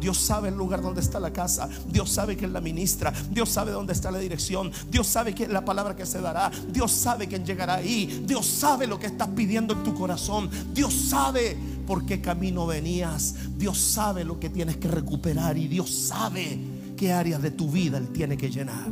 [0.00, 1.68] Dios sabe el lugar donde está la casa.
[1.86, 3.12] Dios sabe que es la ministra.
[3.30, 4.72] Dios sabe dónde está la dirección.
[4.90, 6.50] Dios sabe que la palabra que se dará.
[6.68, 8.24] Dios sabe quién llegará ahí.
[8.26, 10.48] Dios sabe lo que estás pidiendo en tu corazón.
[10.72, 13.34] Dios sabe por qué camino venías.
[13.58, 15.58] Dios sabe lo que tienes que recuperar.
[15.58, 16.58] Y Dios sabe
[16.96, 18.88] qué áreas de tu vida Él tiene que llenar.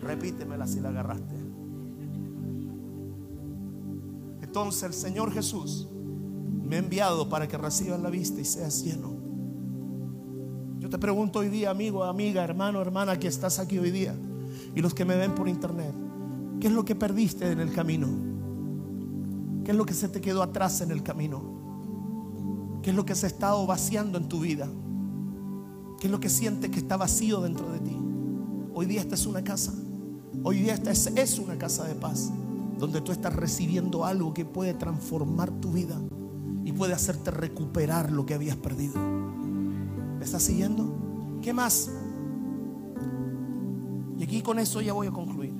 [0.00, 1.43] Repítemela si la agarraste.
[4.54, 5.88] Entonces el Señor Jesús
[6.62, 9.12] me ha enviado para que recibas la vista y seas lleno.
[10.78, 14.14] Yo te pregunto hoy día, amigo, amiga, hermano, hermana, que estás aquí hoy día
[14.76, 15.92] y los que me ven por internet,
[16.60, 18.06] ¿qué es lo que perdiste en el camino?
[19.64, 22.78] ¿Qué es lo que se te quedó atrás en el camino?
[22.80, 24.68] ¿Qué es lo que se ha estado vaciando en tu vida?
[25.98, 27.96] ¿Qué es lo que sientes que está vacío dentro de ti?
[28.72, 29.74] Hoy día esta es una casa.
[30.44, 32.30] Hoy día esta es, es una casa de paz
[32.78, 36.00] donde tú estás recibiendo algo que puede transformar tu vida
[36.64, 38.94] y puede hacerte recuperar lo que habías perdido.
[40.18, 40.94] ¿Me estás siguiendo?
[41.42, 41.90] ¿Qué más?
[44.18, 45.52] Y aquí con eso ya voy a concluir.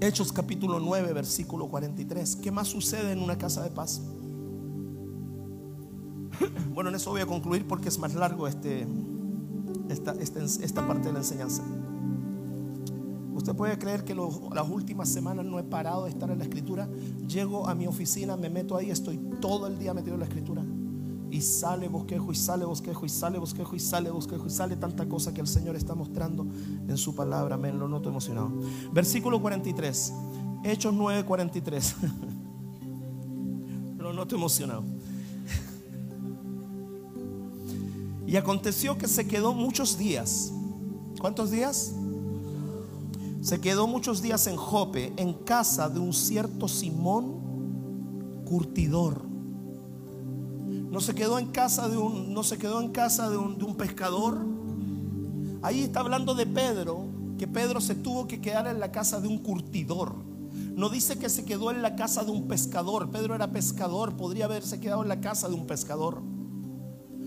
[0.00, 2.36] Hechos capítulo 9, versículo 43.
[2.36, 4.02] ¿Qué más sucede en una casa de paz?
[6.72, 8.86] Bueno, en eso voy a concluir porque es más largo este,
[9.90, 11.62] esta, esta, esta parte de la enseñanza.
[13.40, 16.86] Usted puede creer que las últimas semanas no he parado de estar en la escritura.
[17.26, 20.62] Llego a mi oficina, me meto ahí, estoy todo el día metido en la escritura.
[21.30, 25.08] Y sale bosquejo, y sale bosquejo, y sale bosquejo, y sale bosquejo, y sale tanta
[25.08, 26.46] cosa que el Señor está mostrando
[26.86, 27.54] en su palabra.
[27.54, 28.52] Amén, lo noto emocionado.
[28.92, 30.12] Versículo 43,
[30.62, 31.96] Hechos 9, 43.
[33.96, 34.84] lo noto emocionado.
[38.26, 40.52] Y aconteció que se quedó muchos días.
[41.18, 41.94] ¿Cuántos días?
[43.40, 49.24] Se quedó muchos días en Jope, en casa de un cierto Simón curtidor.
[50.90, 53.64] No se quedó en casa de un, no se quedó en casa de un, de
[53.64, 54.44] un pescador.
[55.62, 57.06] Ahí está hablando de Pedro,
[57.38, 60.16] que Pedro se tuvo que quedar en la casa de un curtidor.
[60.52, 63.10] No dice que se quedó en la casa de un pescador.
[63.10, 66.20] Pedro era pescador, podría haberse quedado en la casa de un pescador.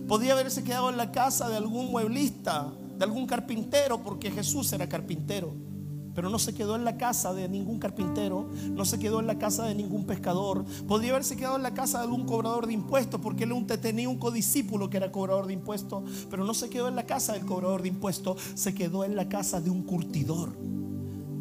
[0.07, 4.87] Podría haberse quedado en la casa de algún mueblista, de algún carpintero, porque Jesús era
[4.87, 5.72] carpintero.
[6.13, 9.37] Pero no se quedó en la casa de ningún carpintero, no se quedó en la
[9.37, 10.65] casa de ningún pescador.
[10.87, 14.17] Podría haberse quedado en la casa de algún cobrador de impuestos, porque él tenía un
[14.17, 17.81] codiscípulo que era cobrador de impuestos, pero no se quedó en la casa del cobrador
[17.81, 20.57] de impuestos, se quedó en la casa de un curtidor.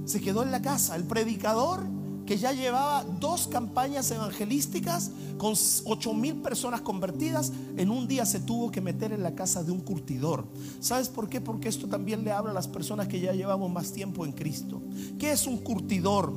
[0.04, 5.54] Se quedó en la casa, el predicador que ya llevaba dos campañas evangelísticas con
[5.86, 9.72] ocho mil personas convertidas, en un día se tuvo que meter en la casa de
[9.72, 10.46] un curtidor.
[10.80, 11.40] ¿Sabes por qué?
[11.40, 14.82] Porque esto también le habla a las personas que ya llevamos más tiempo en Cristo.
[15.18, 16.32] ¿Qué es un curtidor?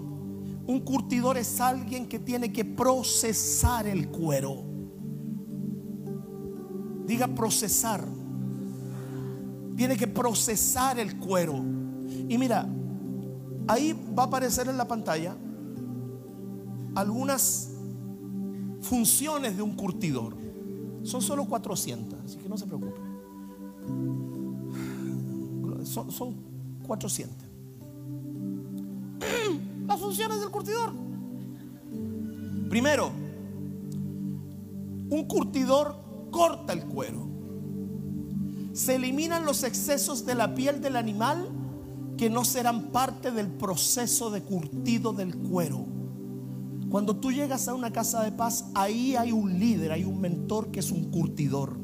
[0.67, 4.63] Un curtidor es alguien que tiene que procesar el cuero.
[7.05, 8.03] Diga procesar.
[9.77, 11.63] Tiene que procesar el cuero.
[12.27, 12.67] Y mira,
[13.67, 15.35] ahí va a aparecer en la pantalla
[16.95, 17.71] algunas
[18.81, 20.35] funciones de un curtidor.
[21.03, 22.99] Son solo 400, así que no se preocupe.
[25.83, 26.35] Son, son
[26.87, 27.37] 400.
[29.87, 30.93] Las funciones del curtidor.
[32.69, 33.11] Primero,
[35.09, 35.95] un curtidor
[36.31, 37.27] corta el cuero.
[38.73, 41.47] Se eliminan los excesos de la piel del animal
[42.17, 45.94] que no serán parte del proceso de curtido del cuero.
[46.95, 50.71] Cuando tú llegas a una casa de paz, ahí hay un líder, hay un mentor
[50.71, 51.75] que es un curtidor.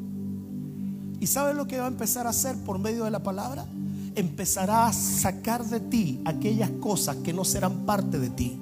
[1.20, 3.66] ¿Y sabes lo que va a empezar a hacer por medio de la palabra?
[4.16, 8.58] Empezará a sacar de ti aquellas cosas que no serán parte de ti.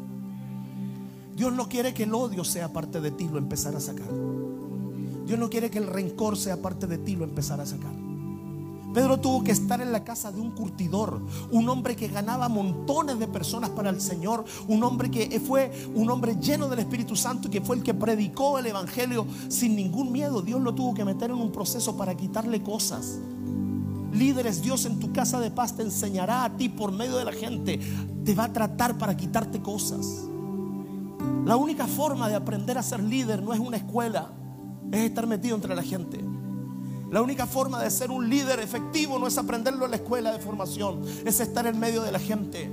[1.35, 4.09] Dios no quiere que el odio sea parte de ti, lo empezará a sacar.
[5.27, 8.09] Dios no quiere que el rencor sea parte de ti, lo empezará a sacar.
[8.93, 11.21] Pedro tuvo que estar en la casa de un curtidor,
[11.52, 16.10] un hombre que ganaba montones de personas para el Señor, un hombre que fue un
[16.10, 20.12] hombre lleno del Espíritu Santo y que fue el que predicó el Evangelio sin ningún
[20.12, 20.41] miedo.
[20.41, 23.19] Dios lo tuvo que meter en un proceso para quitarle cosas.
[24.12, 27.32] Líderes, Dios en tu casa de paz te enseñará a ti por medio de la
[27.32, 27.80] gente,
[28.25, 30.25] te va a tratar para quitarte cosas.
[31.45, 34.32] La única forma de aprender a ser líder no es una escuela,
[34.91, 36.28] es estar metido entre la gente.
[37.12, 40.39] La única forma de ser un líder efectivo no es aprenderlo en la escuela de
[40.39, 42.69] formación, es estar en medio de la gente.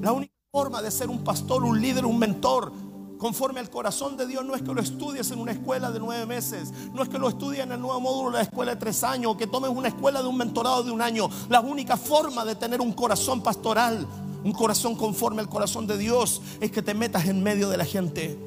[0.00, 2.72] La única forma de ser un pastor, un líder, un mentor,
[3.18, 6.24] conforme al corazón de Dios, no es que lo estudies en una escuela de nueve
[6.24, 9.04] meses, no es que lo estudies en el nuevo módulo de la escuela de tres
[9.04, 11.28] años, o que tomes una escuela de un mentorado de un año.
[11.50, 14.06] La única forma de tener un corazón pastoral,
[14.42, 17.84] un corazón conforme al corazón de Dios, es que te metas en medio de la
[17.84, 18.38] gente,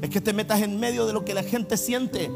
[0.00, 2.30] es que te metas en medio de lo que la gente siente.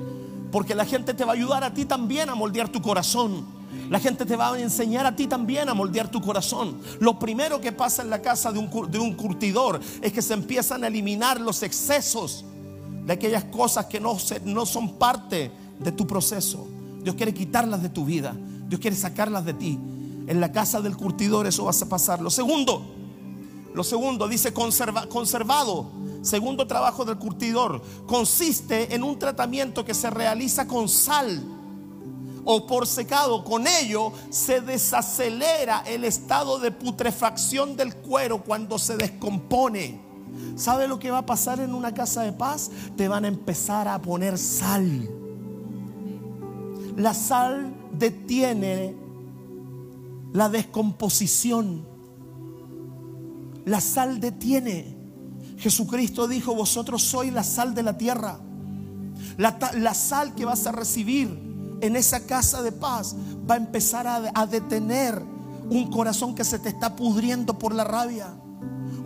[0.54, 3.44] Porque la gente te va a ayudar a ti también a moldear tu corazón.
[3.90, 6.78] La gente te va a enseñar a ti también a moldear tu corazón.
[7.00, 10.32] Lo primero que pasa en la casa de un, de un curtidor es que se
[10.32, 12.44] empiezan a eliminar los excesos
[13.04, 16.68] de aquellas cosas que no, no son parte de tu proceso.
[17.02, 18.32] Dios quiere quitarlas de tu vida.
[18.68, 19.76] Dios quiere sacarlas de ti.
[20.28, 22.22] En la casa del curtidor eso va a pasar.
[22.22, 22.94] Lo segundo,
[23.74, 25.90] lo segundo dice conservado
[26.24, 31.42] segundo trabajo del curtidor, consiste en un tratamiento que se realiza con sal
[32.44, 33.44] o por secado.
[33.44, 40.00] Con ello se desacelera el estado de putrefacción del cuero cuando se descompone.
[40.56, 42.70] ¿Sabe lo que va a pasar en una casa de paz?
[42.96, 45.08] Te van a empezar a poner sal.
[46.96, 48.94] La sal detiene
[50.32, 51.86] la descomposición.
[53.64, 54.93] La sal detiene
[55.64, 58.38] Jesucristo dijo, vosotros sois la sal de la tierra.
[59.38, 61.26] La, sal que vas a recibir
[61.80, 63.16] en esa casa de paz
[63.50, 65.22] va a empezar a, detener
[65.70, 68.26] un corazón que se te está pudriendo por la rabia.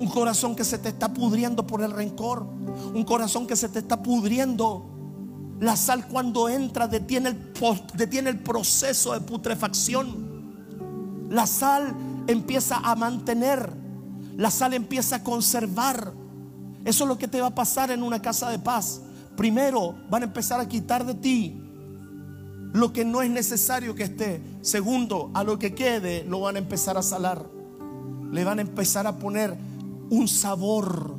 [0.00, 2.44] Un corazón que se te está pudriendo por el rencor.
[2.92, 4.84] Un corazón que se te está pudriendo.
[5.60, 11.28] La sal cuando entra detiene el proceso de putrefacción.
[11.30, 11.94] La sal
[12.26, 13.72] empieza a mantener.
[14.36, 16.17] La sal empieza a conservar.
[16.88, 19.02] Eso es lo que te va a pasar en una casa de paz.
[19.36, 21.60] Primero, van a empezar a quitar de ti
[22.72, 24.40] lo que no es necesario que esté.
[24.62, 27.44] Segundo, a lo que quede lo van a empezar a salar.
[28.32, 29.54] Le van a empezar a poner
[30.08, 31.14] un sabor.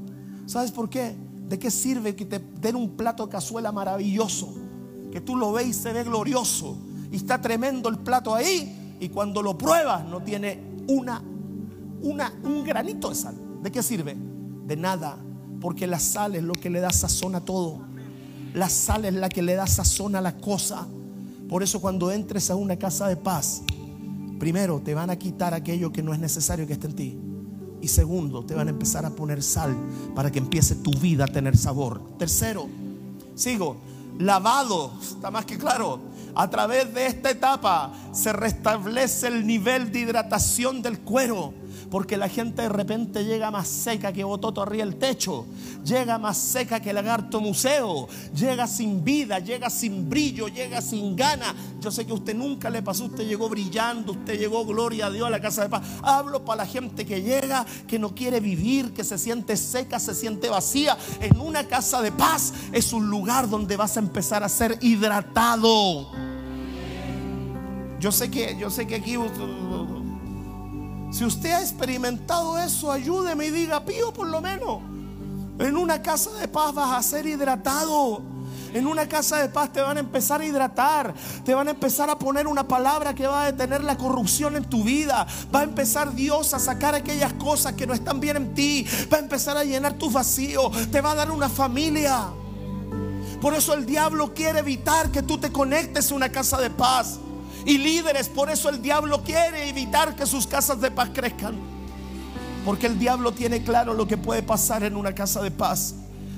[0.47, 1.15] ¿Sabes por qué?
[1.47, 4.51] ¿De qué sirve que te den un plato de cazuela maravilloso?
[5.12, 6.79] Que tú lo ves y se ve glorioso.
[7.12, 8.97] Y está tremendo el plato ahí.
[8.99, 11.21] Y cuando lo pruebas no tiene una,
[12.01, 13.36] una, un granito de sal.
[13.62, 14.17] ¿De qué sirve?
[14.65, 15.28] De nada.
[15.62, 17.82] Porque la sal es lo que le da sazón a todo.
[18.54, 20.88] La sal es la que le da sazón a la cosa.
[21.48, 23.63] Por eso cuando entres a una casa de paz,
[24.39, 27.19] primero te van a quitar aquello que no es necesario que esté en ti.
[27.82, 29.76] Y segundo, te van a empezar a poner sal
[30.15, 32.02] para que empiece tu vida a tener sabor.
[32.17, 32.67] Tercero,
[33.36, 33.78] sigo,
[34.19, 36.00] lavado, está más que claro.
[36.35, 41.53] A través de esta etapa se restablece el nivel de hidratación del cuero
[41.89, 45.45] porque la gente de repente llega más seca que bototo arriba el techo.
[45.83, 48.07] Llega más seca que lagarto museo.
[48.35, 51.55] Llega sin vida, llega sin brillo, llega sin gana.
[51.79, 53.05] Yo sé que a usted nunca le pasó.
[53.05, 55.81] Usted llegó brillando, usted llegó, gloria a Dios, a la casa de paz.
[56.03, 60.13] Hablo para la gente que llega, que no quiere vivir, que se siente seca, se
[60.13, 60.97] siente vacía.
[61.19, 66.28] En una casa de paz es un lugar donde vas a empezar a ser hidratado.
[67.99, 69.17] Yo sé que, yo sé que aquí
[71.12, 74.81] si usted ha experimentado eso, ayúdeme y diga, pío por lo menos.
[75.57, 78.21] En una casa de paz vas a ser hidratado.
[78.73, 81.13] En una casa de paz te van a empezar a hidratar.
[81.43, 84.65] Te van a empezar a poner una palabra que va a detener la corrupción en
[84.65, 85.25] tu vida.
[85.53, 88.85] Va a empezar Dios a sacar aquellas cosas que no están bien en ti.
[89.12, 90.69] Va a empezar a llenar tu vacío.
[90.91, 92.27] Te va a dar una familia.
[93.41, 97.19] Por eso el diablo quiere evitar que tú te conectes a una casa de paz
[97.69, 98.27] y líderes.
[98.27, 101.55] Por eso el diablo quiere evitar que sus casas de paz crezcan.
[102.65, 105.93] Porque el diablo tiene claro lo que puede pasar en una casa de paz.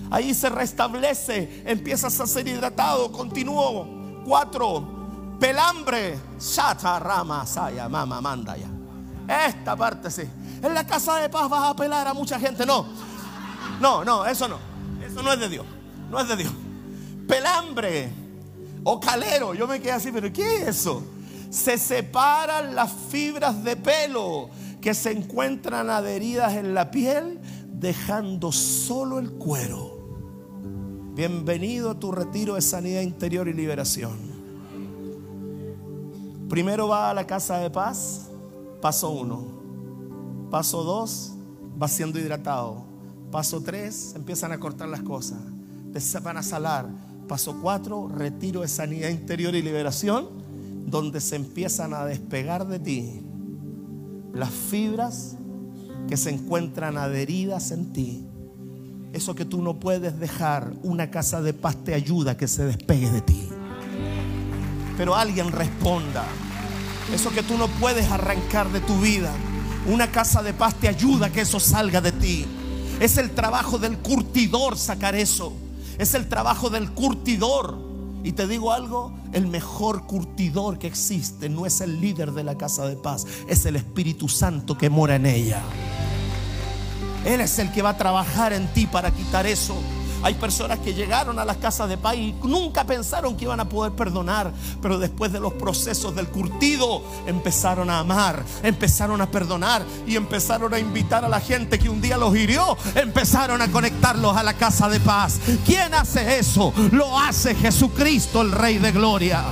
[0.09, 3.13] Ahí se restablece, empiezas a ser hidratado.
[3.13, 4.23] Continúo.
[4.25, 6.19] Cuatro, pelambre.
[6.37, 9.47] Shata rama saya mama manda ya.
[9.47, 10.23] Esta parte sí.
[10.61, 12.65] En la casa de paz vas a pelar a mucha gente.
[12.65, 12.85] No,
[13.79, 14.57] no, no, eso no.
[15.01, 15.65] Eso no es de Dios.
[16.09, 16.51] No es de Dios.
[17.25, 18.11] Pelambre
[18.83, 19.53] o calero.
[19.53, 21.01] Yo me quedé así, pero ¿qué es eso?
[21.51, 27.41] Se separan las fibras de pelo que se encuentran adheridas en la piel,
[27.73, 29.99] dejando solo el cuero.
[31.13, 34.17] Bienvenido a tu retiro de sanidad interior y liberación.
[36.47, 38.29] Primero va a la casa de paz,
[38.81, 39.43] paso uno.
[40.49, 41.33] Paso dos,
[41.81, 42.85] va siendo hidratado.
[43.29, 45.39] Paso tres, empiezan a cortar las cosas.
[45.91, 46.87] Te van a salar
[47.31, 50.27] Paso 4, retiro de sanidad interior y liberación,
[50.85, 53.21] donde se empiezan a despegar de ti
[54.33, 55.35] las fibras
[56.07, 58.27] que se encuentran adheridas en ti.
[59.13, 62.65] Eso que tú no puedes dejar, una casa de paz te ayuda a que se
[62.65, 63.47] despegue de ti.
[64.97, 66.25] pero alguien responda.
[67.13, 69.33] Eso que tú no puedes arrancar de tu vida.
[69.87, 72.45] Una casa de paz te ayuda a que eso salga de ti.
[72.99, 75.53] Es el trabajo del curtidor sacar eso.
[75.97, 77.90] Es el trabajo del curtidor.
[78.23, 82.57] Y te digo algo, el mejor curtidor que existe no es el líder de la
[82.57, 85.61] casa de paz, es el Espíritu Santo que mora en ella.
[87.25, 89.75] Él es el que va a trabajar en ti para quitar eso.
[90.23, 93.67] Hay personas que llegaron a las casas de paz y nunca pensaron que iban a
[93.67, 94.51] poder perdonar,
[94.81, 100.73] pero después de los procesos del curtido empezaron a amar, empezaron a perdonar y empezaron
[100.73, 104.53] a invitar a la gente que un día los hirió, empezaron a conectarlos a la
[104.53, 105.39] casa de paz.
[105.65, 106.73] ¿Quién hace eso?
[106.91, 109.43] Lo hace Jesucristo, el Rey de Gloria.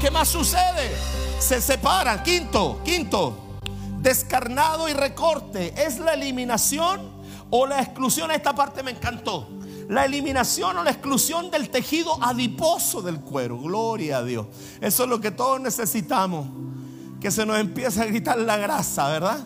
[0.00, 0.96] ¿Qué más sucede?
[1.40, 2.22] Se separan.
[2.22, 3.36] Quinto, quinto,
[4.00, 5.74] descarnado y recorte.
[5.76, 7.17] Es la eliminación
[7.50, 9.48] o la exclusión, esta parte me encantó.
[9.88, 13.58] La eliminación o la exclusión del tejido adiposo del cuero.
[13.58, 14.46] Gloria a Dios.
[14.80, 16.46] Eso es lo que todos necesitamos.
[17.20, 19.38] Que se nos empiece a gritar la grasa, ¿verdad?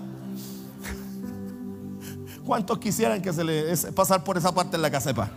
[2.45, 5.31] ¿Cuántos quisieran que se le pasar por esa parte en la casepa?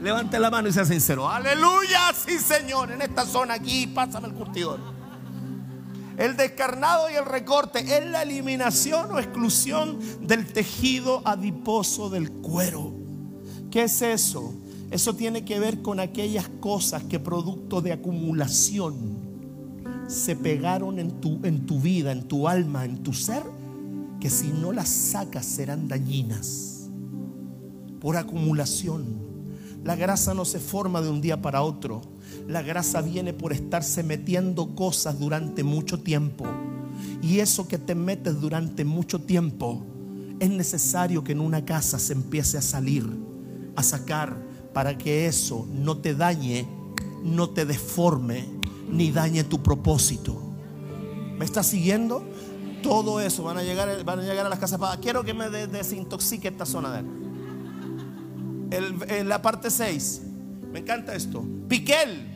[0.00, 1.28] Levante la mano y sea sincero.
[1.28, 4.78] Aleluya, sí Señor, en esta zona aquí, pásame el curtidor.
[6.16, 12.92] El descarnado y el recorte es la eliminación o exclusión del tejido adiposo del cuero.
[13.70, 14.54] ¿Qué es eso?
[14.90, 18.94] Eso tiene que ver con aquellas cosas que producto de acumulación
[20.06, 23.42] se pegaron en tu, en tu vida, en tu alma, en tu ser,
[24.20, 26.88] que si no las sacas serán dañinas
[28.00, 29.04] por acumulación.
[29.82, 32.13] La grasa no se forma de un día para otro
[32.46, 36.44] la grasa viene por estarse metiendo cosas durante mucho tiempo.
[37.22, 39.84] Y eso que te metes durante mucho tiempo,
[40.40, 43.08] es necesario que en una casa se empiece a salir,
[43.76, 44.36] a sacar,
[44.72, 46.68] para que eso no te dañe,
[47.22, 48.44] no te deforme,
[48.90, 50.38] ni dañe tu propósito.
[51.38, 52.24] ¿Me estás siguiendo?
[52.82, 54.80] Todo eso van a llegar, van a, llegar a las casas.
[55.00, 56.98] Quiero que me desintoxique esta zona de
[58.76, 59.28] él.
[59.28, 60.22] la parte 6.
[60.72, 61.44] Me encanta esto.
[61.68, 62.33] Piquel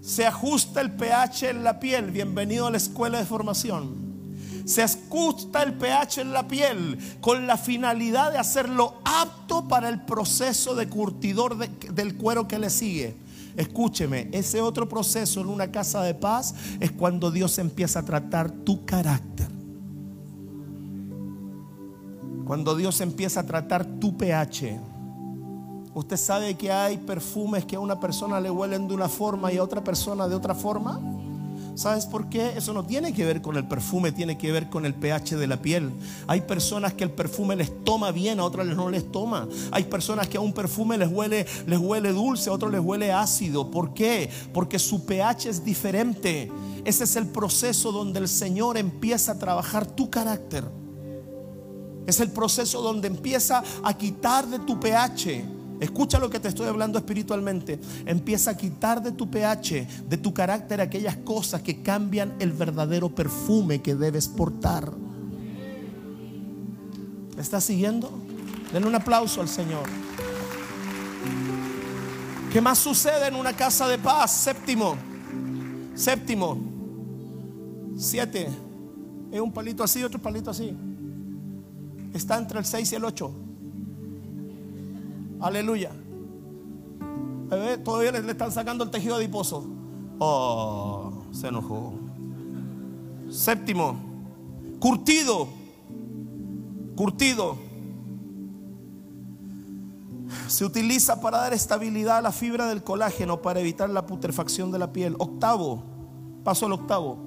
[0.00, 2.10] se ajusta el pH en la piel.
[2.10, 4.10] Bienvenido a la escuela de formación.
[4.64, 10.02] Se ajusta el pH en la piel con la finalidad de hacerlo apto para el
[10.02, 13.16] proceso de curtidor del cuero que le sigue.
[13.56, 18.50] Escúcheme, ese otro proceso en una casa de paz es cuando Dios empieza a tratar
[18.50, 19.48] tu carácter.
[22.46, 24.80] Cuando Dios empieza a tratar tu pH.
[25.92, 29.56] ¿Usted sabe que hay perfumes que a una persona le huelen de una forma y
[29.56, 31.00] a otra persona de otra forma?
[31.74, 32.52] ¿Sabes por qué?
[32.56, 35.46] Eso no tiene que ver con el perfume, tiene que ver con el pH de
[35.48, 35.90] la piel.
[36.28, 39.48] Hay personas que el perfume les toma bien, a otras no les toma.
[39.72, 43.12] Hay personas que a un perfume les huele, les huele dulce, a otros les huele
[43.12, 43.70] ácido.
[43.70, 44.30] ¿Por qué?
[44.52, 46.52] Porque su pH es diferente.
[46.84, 50.64] Ese es el proceso donde el Señor empieza a trabajar tu carácter.
[52.06, 56.66] Es el proceso donde empieza a quitar de tu pH Escucha lo que te estoy
[56.66, 57.80] hablando espiritualmente.
[58.04, 63.14] Empieza a quitar de tu pH, de tu carácter, aquellas cosas que cambian el verdadero
[63.14, 64.92] perfume que debes portar.
[67.34, 68.12] ¿Me estás siguiendo?
[68.72, 69.84] Denle un aplauso al Señor.
[72.52, 74.32] ¿Qué más sucede en una casa de paz?
[74.32, 74.96] Séptimo.
[75.94, 76.58] Séptimo.
[77.96, 78.48] Siete.
[79.32, 80.76] Es un palito así, otro palito así.
[82.12, 83.49] Está entre el 6 y el 8.
[85.40, 85.90] Aleluya.
[87.84, 89.66] Todavía le, están sacando el tejido adiposo.
[90.18, 91.94] Oh, se enojó.
[93.30, 93.96] Séptimo,
[94.78, 95.48] curtido.
[96.94, 97.56] Curtido.
[100.46, 104.78] Se utiliza para dar estabilidad a la fibra del colágeno para evitar la putrefacción de
[104.78, 105.16] la piel.
[105.18, 105.82] Octavo,
[106.44, 107.18] paso al octavo.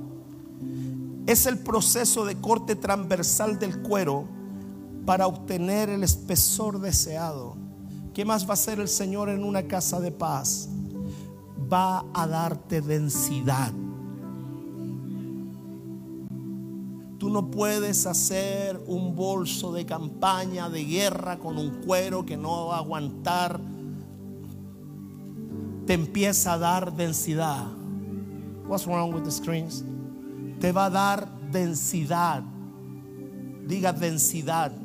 [1.26, 4.26] Es el proceso de corte transversal del cuero
[5.06, 7.63] para obtener el espesor deseado.
[8.14, 10.70] ¿Qué más va a hacer el Señor en una casa de paz?
[11.72, 13.74] Va a darte densidad.
[17.18, 22.68] Tú no puedes hacer un bolso de campaña, de guerra con un cuero que no
[22.68, 23.60] va a aguantar.
[25.88, 27.66] Te empieza a dar densidad.
[28.68, 29.84] What's wrong with the screens?
[30.60, 32.44] Te va a dar densidad.
[33.66, 34.83] Diga densidad.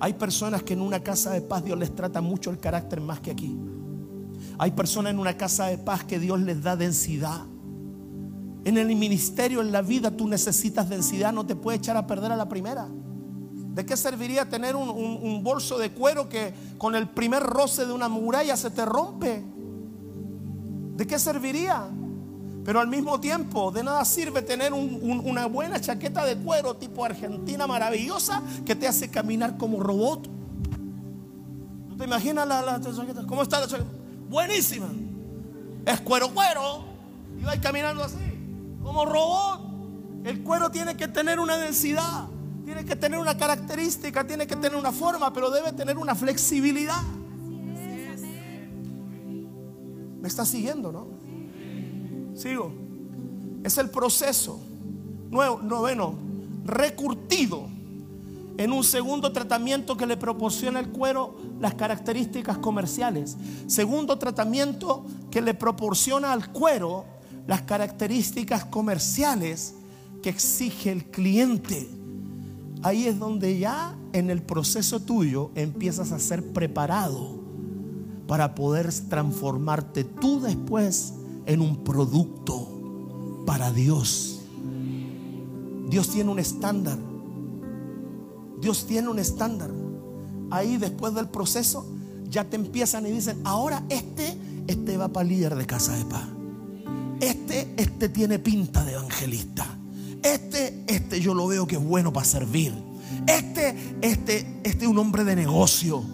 [0.00, 3.20] Hay personas que en una casa de paz Dios les trata mucho el carácter más
[3.20, 3.58] que aquí.
[4.58, 7.42] Hay personas en una casa de paz que Dios les da densidad.
[8.64, 12.32] En el ministerio, en la vida, tú necesitas densidad, no te puede echar a perder
[12.32, 12.88] a la primera.
[12.88, 17.92] ¿De qué serviría tener un, un, bolso de cuero que con el primer roce de
[17.92, 19.44] una muralla se te rompe?
[20.96, 21.88] ¿De qué serviría?
[22.68, 27.66] Pero al mismo tiempo, de nada sirve tener una buena chaqueta de cuero tipo argentina
[27.66, 30.28] maravillosa que te hace caminar como robot.
[31.88, 33.26] ¿No te imaginas la, chaqueta?
[33.26, 33.88] ¿Cómo está la chaqueta?
[34.28, 34.86] Buenísima.
[35.86, 36.84] Es cuero, cuero.
[37.40, 38.18] Y va caminando así,
[38.82, 39.60] como robot.
[40.24, 42.26] El cuero tiene que tener una densidad,
[42.66, 47.00] tiene que tener una característica, tiene que tener una forma, pero debe tener una flexibilidad.
[50.20, 51.17] Me está siguiendo, ¿no?
[52.38, 52.70] Sigo.
[53.64, 54.60] Es el proceso.
[55.28, 56.14] Nuevo, noveno,
[56.64, 57.66] recurtido
[58.56, 63.36] en un segundo tratamiento que le proporciona el cuero las características comerciales.
[63.66, 67.04] Segundo tratamiento que le proporciona al cuero
[67.48, 69.74] las características comerciales
[70.22, 71.88] que exige el cliente.
[72.82, 77.40] Ahí es donde ya en el proceso tuyo empiezas a ser preparado
[78.28, 81.14] para poder transformarte tú después
[81.48, 82.68] en un producto
[83.46, 84.40] para Dios.
[85.88, 86.98] Dios tiene un estándar.
[88.60, 89.70] Dios tiene un estándar.
[90.50, 91.86] Ahí después del proceso
[92.28, 94.36] ya te empiezan y dicen, ahora este,
[94.66, 96.28] este va para líder de casa de paz.
[97.20, 99.66] Este, este tiene pinta de evangelista.
[100.22, 102.74] Este, este yo lo veo que es bueno para servir.
[103.26, 106.04] Este, este, este es un hombre de negocio.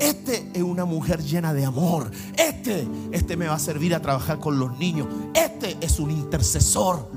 [0.00, 2.10] Este es una mujer llena de amor.
[2.36, 5.06] Este, este me va a servir a trabajar con los niños.
[5.34, 7.10] Este es un intercesor.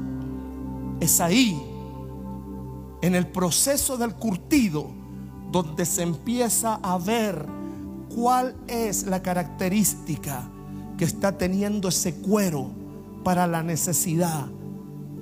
[0.99, 1.61] Es ahí,
[3.01, 4.91] en el proceso del curtido,
[5.51, 7.45] donde se empieza a ver
[8.13, 10.49] cuál es la característica
[10.97, 12.69] que está teniendo ese cuero
[13.23, 14.47] para la necesidad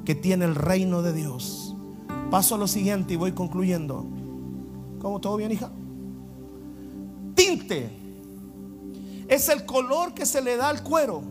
[0.03, 1.75] que tiene el reino de Dios.
[2.31, 4.05] Paso a lo siguiente y voy concluyendo.
[4.99, 5.71] ¿Cómo todo bien, hija?
[7.41, 7.89] Tinte.
[9.27, 11.21] Es el color que se le da al cuero,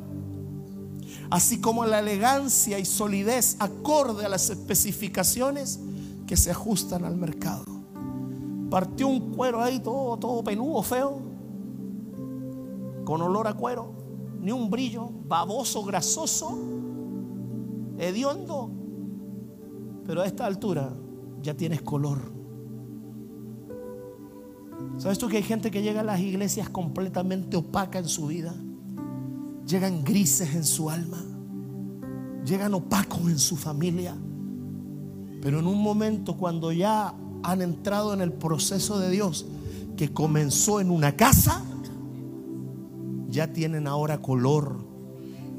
[1.31, 5.79] así como la elegancia y solidez acorde a las especificaciones
[6.27, 7.65] que se ajustan al mercado.
[8.71, 11.19] Partió un cuero ahí todo, todo peludo, feo,
[13.05, 13.93] con olor a cuero,
[14.41, 16.59] ni un brillo, baboso, grasoso,
[17.99, 18.71] hediondo,
[20.07, 20.93] pero a esta altura
[21.43, 22.40] ya tienes color.
[24.99, 28.55] ¿Sabes tú que hay gente que llega a las iglesias completamente opaca en su vida?
[29.67, 31.25] Llegan grises en su alma.
[32.45, 34.15] Llegan opacos en su familia.
[35.43, 39.47] Pero en un momento cuando ya han entrado en el proceso de Dios
[39.97, 41.65] que comenzó en una casa,
[43.29, 44.85] ya tienen ahora color,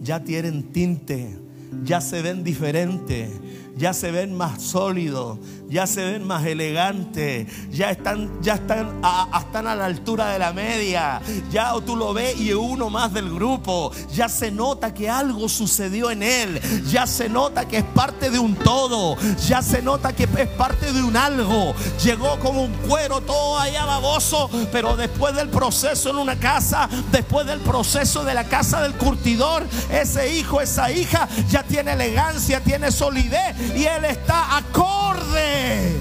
[0.01, 1.37] ya tienen tinte,
[1.83, 3.31] ya se ven diferentes
[3.77, 9.29] ya se ven más sólidos, ya se ven más elegantes, ya están, ya están a,
[9.39, 13.33] están a la altura de la media, ya tú lo ves y uno más del
[13.33, 16.61] grupo, ya se nota que algo sucedió en él,
[16.91, 19.17] ya se nota que es parte de un todo,
[19.47, 23.85] ya se nota que es parte de un algo, llegó como un cuero todo allá
[23.85, 28.93] baboso, pero después del proceso en una casa, después del proceso de la casa del
[28.93, 35.97] curtidor, ese hijo, esa hija ya tiene elegancia, tiene solidez y Él está acorde.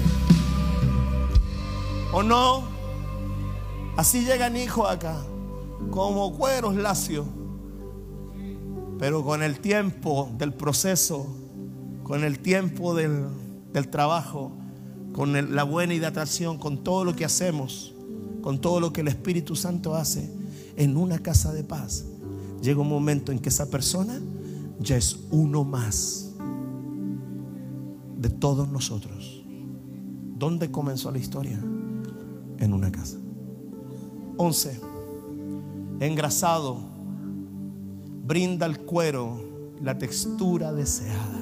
[2.13, 2.63] ¿O no?
[3.95, 5.17] Así llegan hijos acá,
[5.89, 7.25] como cueros lacios.
[8.99, 11.27] Pero con el tiempo del proceso,
[12.03, 13.27] con el tiempo del,
[13.89, 14.51] trabajo,
[15.13, 17.93] con la buena hidratación, con todo lo que hacemos,
[18.41, 20.29] con todo lo que el Espíritu Santo hace
[20.77, 22.05] en una casa de paz,
[22.61, 24.19] llega un momento en que esa persona
[24.79, 26.30] ya es uno más
[28.21, 29.43] de todos nosotros.
[30.37, 31.59] ¿Dónde comenzó la historia?
[32.59, 33.17] En una casa.
[34.37, 34.79] 11.
[35.99, 36.77] Engrasado.
[38.23, 39.41] Brinda al cuero
[39.81, 41.41] la textura deseada.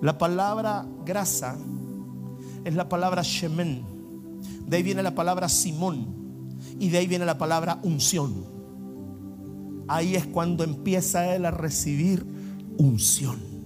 [0.00, 1.58] La palabra grasa
[2.64, 3.84] es la palabra shemen.
[4.66, 6.06] De ahí viene la palabra Simón.
[6.78, 8.46] Y de ahí viene la palabra unción.
[9.86, 12.26] Ahí es cuando empieza él a recibir
[12.78, 13.57] unción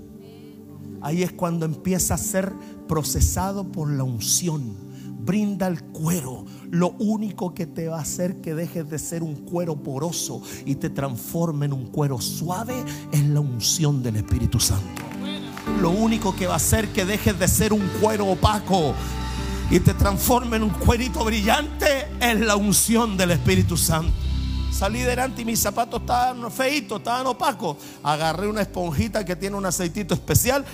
[1.02, 2.52] ahí es cuando empieza a ser
[2.88, 4.76] procesado por la unción.
[5.24, 6.44] Brinda el cuero.
[6.70, 10.74] Lo único que te va a hacer que dejes de ser un cuero poroso y
[10.76, 12.74] te transforme en un cuero suave
[13.12, 15.02] es la unción del Espíritu Santo.
[15.80, 18.94] Lo único que va a hacer que dejes de ser un cuero opaco
[19.70, 24.21] y te transforme en un cuerito brillante es la unción del Espíritu Santo.
[24.82, 27.76] Salí delante y mis zapatos estaban feitos, estaban opacos.
[28.02, 30.64] Agarré una esponjita que tiene un aceitito especial.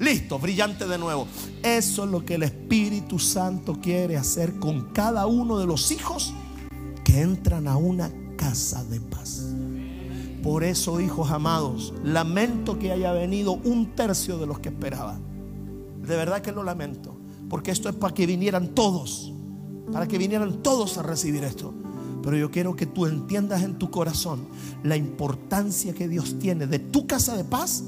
[0.00, 1.28] Listo, brillante de nuevo.
[1.62, 6.34] Eso es lo que el Espíritu Santo quiere hacer con cada uno de los hijos
[7.04, 9.44] que entran a una casa de paz.
[10.42, 15.20] Por eso, hijos amados, lamento que haya venido un tercio de los que esperaba.
[16.02, 17.16] De verdad que lo lamento.
[17.48, 19.32] Porque esto es para que vinieran todos.
[19.92, 21.72] Para que vinieran todos a recibir esto.
[22.28, 24.48] Pero yo quiero que tú entiendas en tu corazón
[24.82, 27.84] la importancia que Dios tiene de tu casa de paz,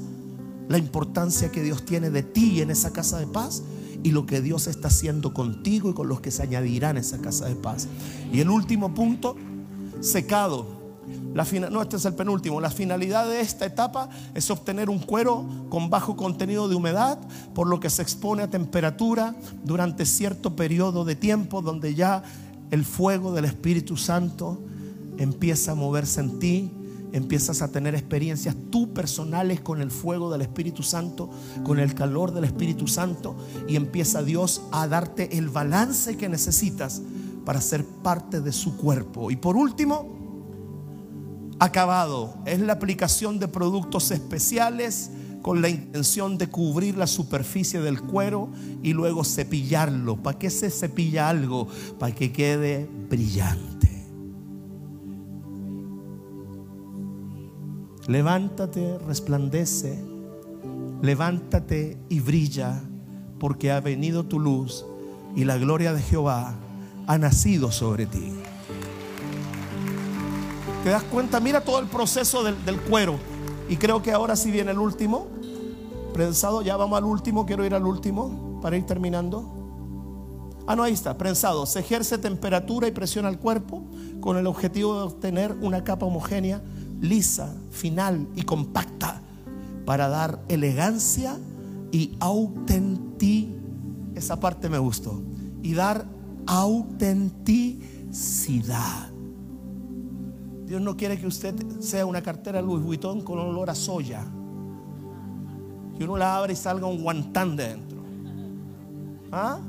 [0.67, 3.61] la importancia que Dios tiene de ti en esa casa de paz
[4.01, 7.19] y lo que Dios está haciendo contigo y con los que se añadirán a esa
[7.19, 7.87] casa de paz.
[8.33, 9.35] Y el último punto,
[9.99, 10.65] secado.
[11.35, 12.59] La no, este es el penúltimo.
[12.59, 17.19] La finalidad de esta etapa es obtener un cuero con bajo contenido de humedad,
[17.53, 22.23] por lo que se expone a temperatura durante cierto periodo de tiempo donde ya
[22.71, 24.63] el fuego del Espíritu Santo
[25.17, 26.71] empieza a moverse en ti,
[27.11, 31.29] empiezas a tener experiencias tú personales con el fuego del Espíritu Santo,
[31.63, 33.35] con el calor del Espíritu Santo,
[33.67, 37.01] y empieza Dios a darte el balance que necesitas
[37.45, 39.31] para ser parte de su cuerpo.
[39.31, 40.21] Y por último,
[41.59, 45.11] acabado, es la aplicación de productos especiales
[45.41, 48.49] con la intención de cubrir la superficie del cuero
[48.83, 50.17] y luego cepillarlo.
[50.17, 51.67] ¿Para qué se cepilla algo?
[51.99, 53.89] Para que quede brillante.
[58.07, 60.03] Levántate, resplandece,
[61.01, 62.81] levántate y brilla,
[63.39, 64.85] porque ha venido tu luz
[65.35, 66.55] y la gloria de Jehová
[67.07, 68.33] ha nacido sobre ti.
[70.83, 71.39] ¿Te das cuenta?
[71.39, 73.30] Mira todo el proceso del, del cuero.
[73.71, 75.27] Y creo que ahora sí viene el último.
[76.13, 79.49] Prensado, ya vamos al último, quiero ir al último para ir terminando.
[80.67, 81.65] Ah, no, ahí está, prensado.
[81.65, 83.85] Se ejerce temperatura y presión al cuerpo
[84.19, 86.61] con el objetivo de obtener una capa homogénea,
[86.99, 89.21] lisa, final y compacta
[89.85, 91.37] para dar elegancia
[91.93, 93.55] y autenticidad.
[94.15, 95.21] Esa parte me gustó.
[95.63, 96.05] Y dar
[96.45, 99.10] autenticidad.
[100.71, 104.23] Dios no quiere que usted sea una cartera Louis Vuitton con olor a soya.
[105.97, 108.01] Que uno la abre y salga un guantán dentro.
[109.33, 109.59] ¿Ah?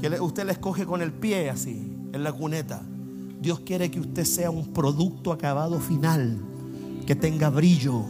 [0.00, 2.80] Que usted la escoge con el pie así, en la cuneta.
[3.38, 6.38] Dios quiere que usted sea un producto acabado final,
[7.06, 8.06] que tenga brillo,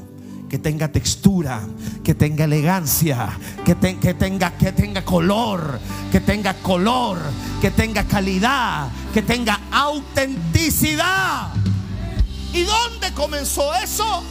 [0.48, 1.62] que tenga textura,
[2.04, 3.28] que tenga elegancia,
[3.64, 5.80] que, que, tenga, que tenga color,
[6.12, 7.18] que tenga color,
[7.60, 11.52] que tenga calidad, que tenga autenticidad.
[12.52, 14.22] ¿Y dónde comenzó eso?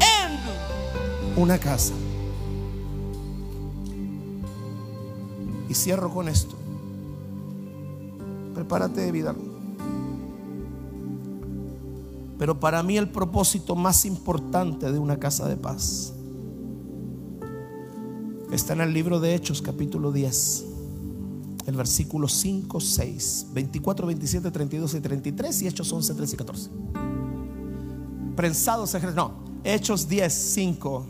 [0.00, 1.92] En una casa.
[5.68, 6.56] Y cierro con esto.
[8.54, 9.34] Prepárate vida.
[12.38, 16.12] Pero para mí el propósito más importante de una casa de paz
[18.52, 20.64] está en el libro de Hechos capítulo 10,
[21.66, 26.70] el versículo 5, 6, 24, 27, 32 y 33 y Hechos 11, 13 y 14.
[28.36, 29.32] Prensados, no,
[29.64, 31.06] Hechos 10, 5.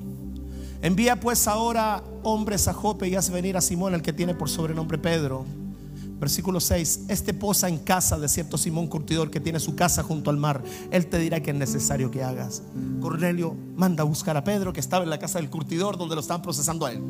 [0.82, 4.48] Envía pues ahora hombres a Jope y haz venir a Simón, el que tiene por
[4.48, 5.44] sobrenombre Pedro
[6.24, 10.30] Versículo 6, este posa en casa de cierto Simón Curtidor que tiene su casa junto
[10.30, 10.62] al mar.
[10.90, 12.62] Él te dirá que es necesario que hagas.
[13.00, 16.20] Cornelio manda a buscar a Pedro que estaba en la casa del curtidor donde lo
[16.20, 17.02] estaban procesando a él.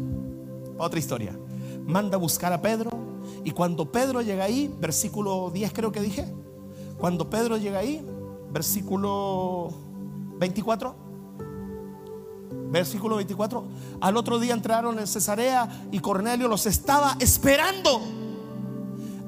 [0.78, 1.38] Otra historia.
[1.86, 2.90] Manda a buscar a Pedro
[3.44, 6.26] y cuando Pedro llega ahí, versículo 10 creo que dije,
[6.98, 8.04] cuando Pedro llega ahí,
[8.50, 9.70] versículo
[10.38, 10.94] 24,
[12.70, 13.64] versículo 24,
[14.00, 18.00] al otro día entraron en Cesarea y Cornelio los estaba esperando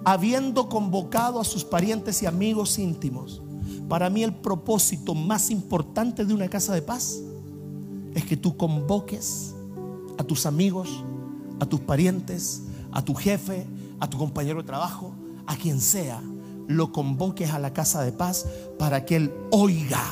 [0.06, 3.42] habiendo convocado a sus parientes y amigos íntimos.
[3.88, 7.18] Para mí el propósito más importante de una casa de paz
[8.14, 9.52] es que tú convoques
[10.16, 10.88] a tus amigos,
[11.58, 12.62] a tus parientes,
[12.92, 13.66] a tu jefe,
[14.00, 15.14] a tu compañero de trabajo,
[15.46, 16.22] a quien sea,
[16.66, 18.46] lo convoques a la casa de paz
[18.78, 20.02] para que él oiga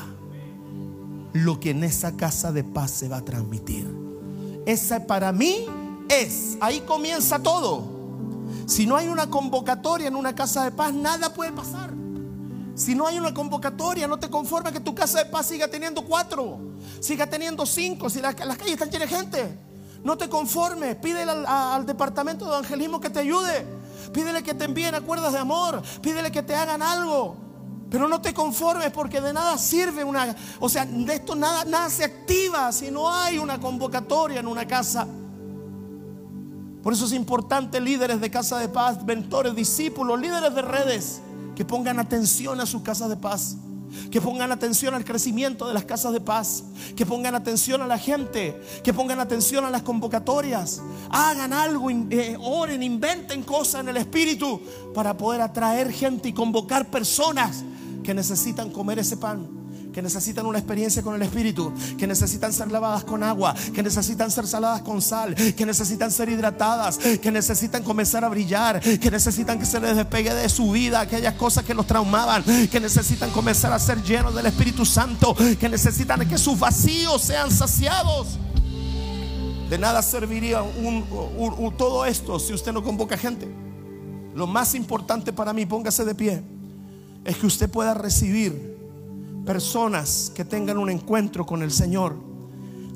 [1.32, 3.86] lo que en esa casa de paz se va a transmitir.
[4.66, 5.66] Esa para mí
[6.08, 7.92] es, ahí comienza todo.
[8.66, 11.92] Si no hay una convocatoria en una casa de paz, nada puede pasar.
[12.74, 16.04] Si no hay una convocatoria, no te conformes que tu casa de paz siga teniendo
[16.04, 16.58] cuatro,
[17.00, 19.58] siga teniendo cinco, si las, calles están llenas de gente.
[20.04, 23.66] No te conformes, pídele al, departamento de evangelismo que te ayude.
[24.12, 27.36] Pídele que te envíen acuerdos de amor, pídele que te hagan algo.
[27.90, 31.88] Pero no te conformes porque de nada sirve una, o sea, de esto nada, nada
[31.88, 35.06] se activa si no hay una convocatoria en una casa.
[36.82, 41.22] Por eso es importante líderes de casa de paz, mentores, discípulos, líderes de redes,
[41.56, 43.56] que pongan atención a sus casas de paz.
[44.10, 46.64] Que pongan atención al crecimiento de las casas de paz.
[46.96, 48.60] Que pongan atención a la gente.
[48.82, 50.82] Que pongan atención a las convocatorias.
[51.10, 54.60] Hagan algo, eh, oren, inventen cosas en el Espíritu
[54.94, 57.64] para poder atraer gente y convocar personas
[58.02, 59.63] que necesitan comer ese pan
[59.94, 64.28] que necesitan una experiencia con el Espíritu, que necesitan ser lavadas con agua, que necesitan
[64.28, 69.56] ser saladas con sal, que necesitan ser hidratadas, que necesitan comenzar a brillar, que necesitan
[69.56, 73.72] que se les despegue de su vida aquellas cosas que los traumaban, que necesitan comenzar
[73.72, 78.38] a ser llenos del Espíritu Santo, que necesitan que sus vacíos sean saciados.
[79.70, 80.60] De nada serviría
[81.78, 83.48] todo esto si usted no convoca gente.
[84.34, 86.42] Lo más importante para mí, póngase de pie,
[87.24, 88.73] es que usted pueda recibir
[89.44, 92.16] personas que tengan un encuentro con el Señor.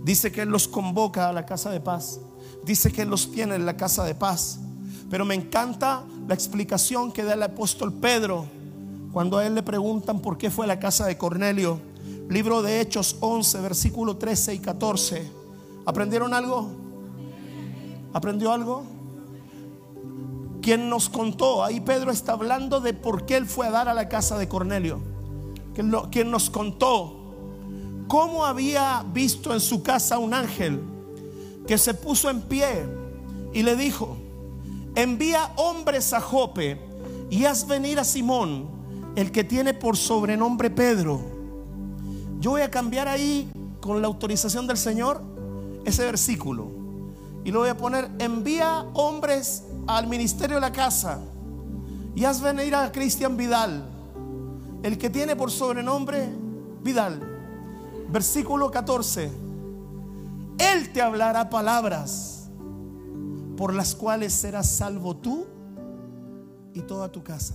[0.02, 2.20] Dice que Él los convoca a la casa de paz.
[2.64, 4.58] Dice que Él los tiene en la casa de paz.
[5.10, 8.46] Pero me encanta la explicación que da el apóstol Pedro
[9.12, 11.80] cuando a él le preguntan por qué fue a la casa de Cornelio.
[12.28, 15.32] Libro de Hechos 11, versículo 13 y 14.
[15.86, 16.70] ¿Aprendieron algo?
[18.12, 18.84] ¿Aprendió algo?
[20.60, 21.64] ¿Quién nos contó?
[21.64, 24.48] Ahí Pedro está hablando de por qué él fue a dar a la casa de
[24.48, 25.00] Cornelio.
[26.10, 27.14] Quien nos contó
[28.08, 30.82] cómo había visto en su casa un ángel
[31.66, 32.86] que se puso en pie
[33.52, 34.16] y le dijo,
[34.94, 36.80] envía hombres a Jope
[37.30, 38.66] y haz venir a Simón,
[39.14, 41.20] el que tiene por sobrenombre Pedro.
[42.40, 43.48] Yo voy a cambiar ahí
[43.80, 45.22] con la autorización del Señor
[45.84, 46.78] ese versículo
[47.44, 51.20] y lo voy a poner, envía hombres al ministerio de la casa
[52.14, 53.88] y haz venir a Cristian Vidal,
[54.82, 56.28] el que tiene por sobrenombre
[56.82, 57.20] Vidal.
[58.10, 59.30] Versículo 14.
[60.58, 62.48] Él te hablará palabras
[63.56, 65.46] por las cuales serás salvo tú
[66.72, 67.54] y toda tu casa.